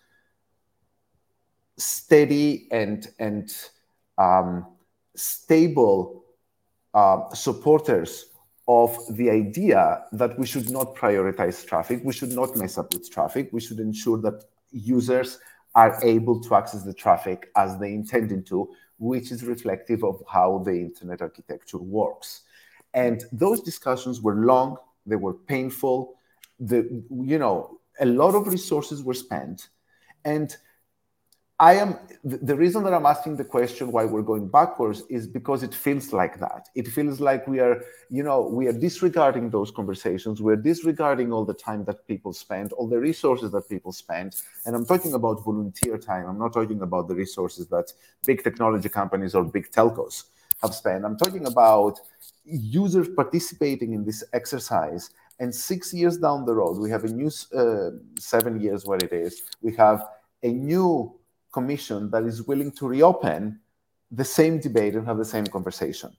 steady 1.76 2.68
and 2.70 3.06
and 3.18 3.52
um, 4.16 4.66
stable 5.16 6.23
uh, 6.94 7.28
supporters 7.34 8.26
of 8.66 8.96
the 9.10 9.28
idea 9.28 10.04
that 10.12 10.38
we 10.38 10.46
should 10.46 10.70
not 10.70 10.94
prioritize 10.94 11.66
traffic, 11.66 12.00
we 12.02 12.12
should 12.12 12.32
not 12.32 12.56
mess 12.56 12.78
up 12.78 12.92
with 12.94 13.10
traffic, 13.10 13.50
we 13.52 13.60
should 13.60 13.78
ensure 13.78 14.18
that 14.18 14.44
users 14.70 15.38
are 15.74 15.98
able 16.02 16.40
to 16.40 16.54
access 16.54 16.82
the 16.84 16.94
traffic 16.94 17.50
as 17.56 17.78
they 17.78 17.92
intended 17.92 18.46
to, 18.46 18.68
which 18.98 19.32
is 19.32 19.44
reflective 19.44 20.04
of 20.04 20.22
how 20.28 20.62
the 20.64 20.72
internet 20.72 21.20
architecture 21.20 21.78
works. 21.78 22.42
And 22.94 23.24
those 23.32 23.60
discussions 23.60 24.20
were 24.20 24.36
long, 24.36 24.76
they 25.04 25.16
were 25.16 25.34
painful. 25.34 26.14
The, 26.60 27.02
you 27.10 27.38
know, 27.38 27.80
a 28.00 28.06
lot 28.06 28.34
of 28.34 28.46
resources 28.46 29.02
were 29.02 29.14
spent. 29.14 29.68
And 30.24 30.56
I 31.64 31.76
am 31.76 31.98
the 32.24 32.54
reason 32.54 32.84
that 32.84 32.92
I'm 32.92 33.06
asking 33.06 33.36
the 33.36 33.44
question 33.56 33.90
why 33.90 34.04
we're 34.04 34.28
going 34.32 34.48
backwards 34.48 35.02
is 35.08 35.26
because 35.26 35.62
it 35.62 35.74
feels 35.74 36.12
like 36.12 36.38
that. 36.38 36.68
It 36.74 36.86
feels 36.88 37.20
like 37.20 37.48
we 37.48 37.58
are, 37.58 37.82
you 38.10 38.22
know, 38.22 38.42
we 38.42 38.66
are 38.66 38.78
disregarding 38.86 39.48
those 39.48 39.70
conversations. 39.70 40.42
We're 40.42 40.62
disregarding 40.72 41.32
all 41.32 41.46
the 41.46 41.54
time 41.54 41.86
that 41.86 42.06
people 42.06 42.34
spend, 42.34 42.74
all 42.74 42.86
the 42.86 42.98
resources 42.98 43.50
that 43.52 43.66
people 43.66 43.92
spend. 43.92 44.36
And 44.66 44.76
I'm 44.76 44.84
talking 44.84 45.14
about 45.14 45.42
volunteer 45.42 45.96
time. 45.96 46.26
I'm 46.26 46.38
not 46.38 46.52
talking 46.52 46.82
about 46.82 47.08
the 47.08 47.14
resources 47.14 47.66
that 47.68 47.90
big 48.26 48.44
technology 48.44 48.90
companies 48.90 49.34
or 49.34 49.42
big 49.42 49.70
telcos 49.70 50.24
have 50.60 50.74
spent. 50.74 51.06
I'm 51.06 51.16
talking 51.16 51.46
about 51.46 51.98
users 52.44 53.08
participating 53.08 53.94
in 53.94 54.04
this 54.04 54.22
exercise 54.34 55.08
and 55.40 55.54
six 55.54 55.94
years 55.94 56.18
down 56.18 56.44
the 56.44 56.54
road 56.54 56.78
we 56.78 56.90
have 56.90 57.04
a 57.04 57.08
new 57.08 57.30
uh, 57.56 57.90
seven 58.20 58.60
years 58.60 58.84
where 58.84 58.98
it 58.98 59.12
is 59.12 59.42
we 59.62 59.74
have 59.74 60.06
a 60.44 60.52
new 60.52 61.12
commission 61.56 62.10
that 62.10 62.24
is 62.24 62.42
willing 62.50 62.72
to 62.72 62.84
reopen 62.96 63.60
the 64.10 64.24
same 64.24 64.60
debate 64.66 64.94
and 64.94 65.06
have 65.06 65.18
the 65.18 65.32
same 65.36 65.46
conversation. 65.46 66.10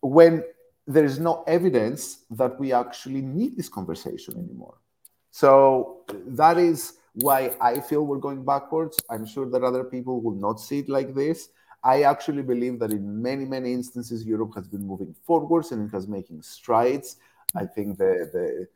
When 0.00 0.42
there 0.86 1.04
is 1.04 1.18
no 1.18 1.42
evidence 1.46 2.24
that 2.30 2.58
we 2.60 2.72
actually 2.72 3.22
need 3.22 3.56
this 3.56 3.68
conversation 3.68 4.34
anymore. 4.44 4.76
So 5.30 6.04
that 6.40 6.56
is 6.58 6.94
why 7.26 7.40
i 7.60 7.80
feel 7.80 8.02
we're 8.04 8.26
going 8.28 8.44
backwards. 8.44 8.96
I'm 9.10 9.26
sure 9.26 9.48
that 9.52 9.62
other 9.64 9.84
people 9.84 10.20
will 10.20 10.38
not 10.46 10.60
see 10.60 10.78
it 10.80 10.88
like 10.88 11.14
this. 11.14 11.48
I 11.82 12.02
actually 12.02 12.42
believe 12.42 12.78
that 12.80 12.90
in 12.90 13.22
many, 13.22 13.44
many 13.44 13.72
instances, 13.72 14.24
Europe 14.24 14.54
has 14.54 14.66
been 14.68 14.84
moving 14.86 15.14
forwards 15.26 15.72
and 15.72 15.88
it 15.88 15.94
has 15.96 16.06
making 16.08 16.42
strides. 16.42 17.16
I 17.54 17.64
think 17.64 17.98
the, 17.98 18.12
the 18.36 18.68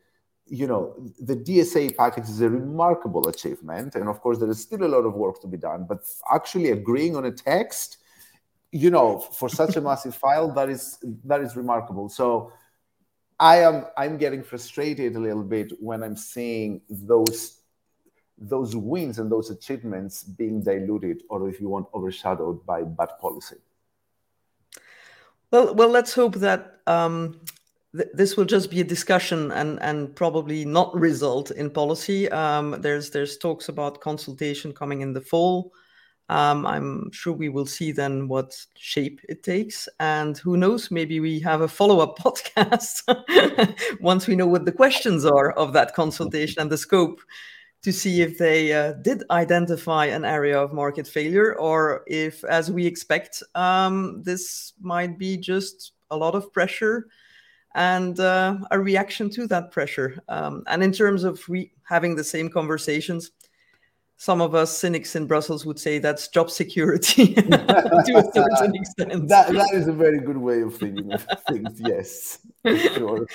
you 0.50 0.66
know, 0.66 0.96
the 1.20 1.36
DSA 1.36 1.96
package 1.96 2.24
is 2.24 2.40
a 2.40 2.50
remarkable 2.50 3.28
achievement. 3.28 3.94
And 3.94 4.08
of 4.08 4.20
course, 4.20 4.38
there 4.38 4.50
is 4.50 4.60
still 4.60 4.84
a 4.84 4.90
lot 4.94 5.04
of 5.06 5.14
work 5.14 5.40
to 5.42 5.46
be 5.46 5.56
done, 5.56 5.86
but 5.88 6.00
actually 6.32 6.70
agreeing 6.70 7.14
on 7.14 7.24
a 7.26 7.30
text, 7.30 7.98
you 8.72 8.90
know, 8.90 9.20
for 9.20 9.48
such 9.48 9.76
a 9.76 9.80
massive 9.90 10.14
file, 10.14 10.52
that 10.54 10.68
is 10.68 10.98
that 11.24 11.40
is 11.40 11.54
remarkable. 11.54 12.08
So 12.08 12.52
I 13.38 13.60
am 13.60 13.86
I'm 13.96 14.18
getting 14.18 14.42
frustrated 14.42 15.14
a 15.14 15.20
little 15.20 15.44
bit 15.44 15.72
when 15.78 16.02
I'm 16.02 16.16
seeing 16.16 16.82
those 16.90 17.60
those 18.36 18.74
wins 18.74 19.18
and 19.18 19.30
those 19.30 19.50
achievements 19.50 20.24
being 20.24 20.62
diluted 20.62 21.22
or 21.28 21.48
if 21.48 21.60
you 21.60 21.68
want 21.68 21.86
overshadowed 21.94 22.64
by 22.64 22.82
bad 22.82 23.10
policy 23.20 23.56
well 25.50 25.74
well 25.74 25.90
let's 25.90 26.14
hope 26.14 26.36
that 26.36 26.80
um, 26.86 27.38
th- 27.96 28.08
this 28.14 28.36
will 28.36 28.44
just 28.44 28.70
be 28.70 28.80
a 28.80 28.84
discussion 28.84 29.50
and 29.52 29.80
and 29.82 30.14
probably 30.14 30.64
not 30.64 30.94
result 30.94 31.50
in 31.50 31.70
policy. 31.70 32.28
Um, 32.30 32.80
there's 32.80 33.10
there's 33.10 33.38
talks 33.38 33.68
about 33.68 34.00
consultation 34.00 34.72
coming 34.72 35.00
in 35.00 35.12
the 35.12 35.20
fall. 35.20 35.72
Um, 36.28 36.64
i'm 36.64 37.10
sure 37.10 37.32
we 37.32 37.48
will 37.48 37.66
see 37.66 37.90
then 37.90 38.28
what 38.28 38.56
shape 38.76 39.20
it 39.28 39.42
takes. 39.42 39.88
And 39.98 40.38
who 40.38 40.56
knows 40.56 40.90
maybe 40.92 41.18
we 41.18 41.40
have 41.40 41.60
a 41.60 41.68
follow-up 41.68 42.16
podcast 42.24 43.02
once 44.00 44.28
we 44.28 44.36
know 44.36 44.46
what 44.46 44.64
the 44.64 44.72
questions 44.72 45.24
are 45.24 45.50
of 45.52 45.72
that 45.72 45.94
consultation 45.96 46.62
and 46.62 46.70
the 46.70 46.78
scope 46.78 47.20
to 47.82 47.92
see 47.92 48.20
if 48.20 48.38
they 48.38 48.72
uh, 48.72 48.92
did 49.02 49.24
identify 49.30 50.04
an 50.06 50.24
area 50.24 50.56
of 50.56 50.72
market 50.72 51.08
failure 51.08 51.58
or 51.58 52.04
if, 52.06 52.44
as 52.44 52.70
we 52.70 52.86
expect, 52.86 53.42
um, 53.54 54.22
this 54.22 54.74
might 54.80 55.18
be 55.18 55.36
just 55.36 55.92
a 56.10 56.16
lot 56.16 56.34
of 56.34 56.52
pressure 56.52 57.06
and 57.74 58.18
uh, 58.18 58.56
a 58.70 58.78
reaction 58.78 59.30
to 59.30 59.46
that 59.48 59.70
pressure. 59.70 60.22
Um, 60.28 60.64
and 60.66 60.82
in 60.82 60.92
terms 60.92 61.24
of 61.24 61.46
we 61.48 61.72
having 61.84 62.16
the 62.16 62.24
same 62.24 62.48
conversations, 62.48 63.30
some 64.16 64.42
of 64.42 64.54
us 64.54 64.76
cynics 64.76 65.16
in 65.16 65.26
Brussels 65.26 65.64
would 65.64 65.78
say 65.78 65.98
that's 65.98 66.28
job 66.28 66.50
security 66.50 67.34
to 67.34 68.14
a 68.16 68.24
certain 68.34 68.74
extent. 68.74 69.28
That, 69.28 69.52
that 69.52 69.70
is 69.72 69.88
a 69.88 69.92
very 69.92 70.20
good 70.20 70.36
way 70.36 70.60
of 70.60 70.76
thinking 70.76 71.12
of 71.12 71.26
things, 71.48 71.80
yes. 71.80 72.38
Sure. 72.66 73.26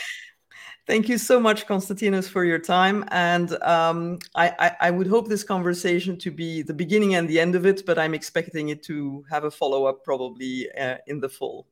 Thank 0.86 1.10
you 1.10 1.18
so 1.18 1.40
much, 1.40 1.66
Konstantinos, 1.66 2.30
for 2.30 2.46
your 2.46 2.60
time. 2.60 3.04
And 3.10 3.52
um, 3.64 4.20
I, 4.36 4.54
I, 4.60 4.76
I, 4.82 4.92
would 4.92 5.08
hope 5.08 5.28
this 5.28 5.44
conversation 5.44 6.20
to 6.20 6.30
be 6.30 6.62
the 6.62 6.76
beginning 6.76 7.16
and 7.16 7.28
the 7.28 7.40
end 7.40 7.56
of 7.56 7.66
it, 7.66 7.84
but 7.88 7.98
I'm 7.98 8.14
expecting 8.14 8.70
it 8.70 8.84
to 8.84 9.26
have 9.28 9.46
a 9.46 9.50
follow 9.50 9.86
up 9.86 10.04
probably 10.04 10.70
uh, 10.80 10.98
in 11.08 11.20
the 11.20 11.30
fall. 11.30 11.66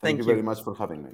Thank, 0.00 0.16
Thank 0.16 0.18
you, 0.18 0.24
you 0.24 0.30
very 0.30 0.42
much 0.42 0.64
for 0.64 0.74
having 0.74 1.04
me. 1.04 1.10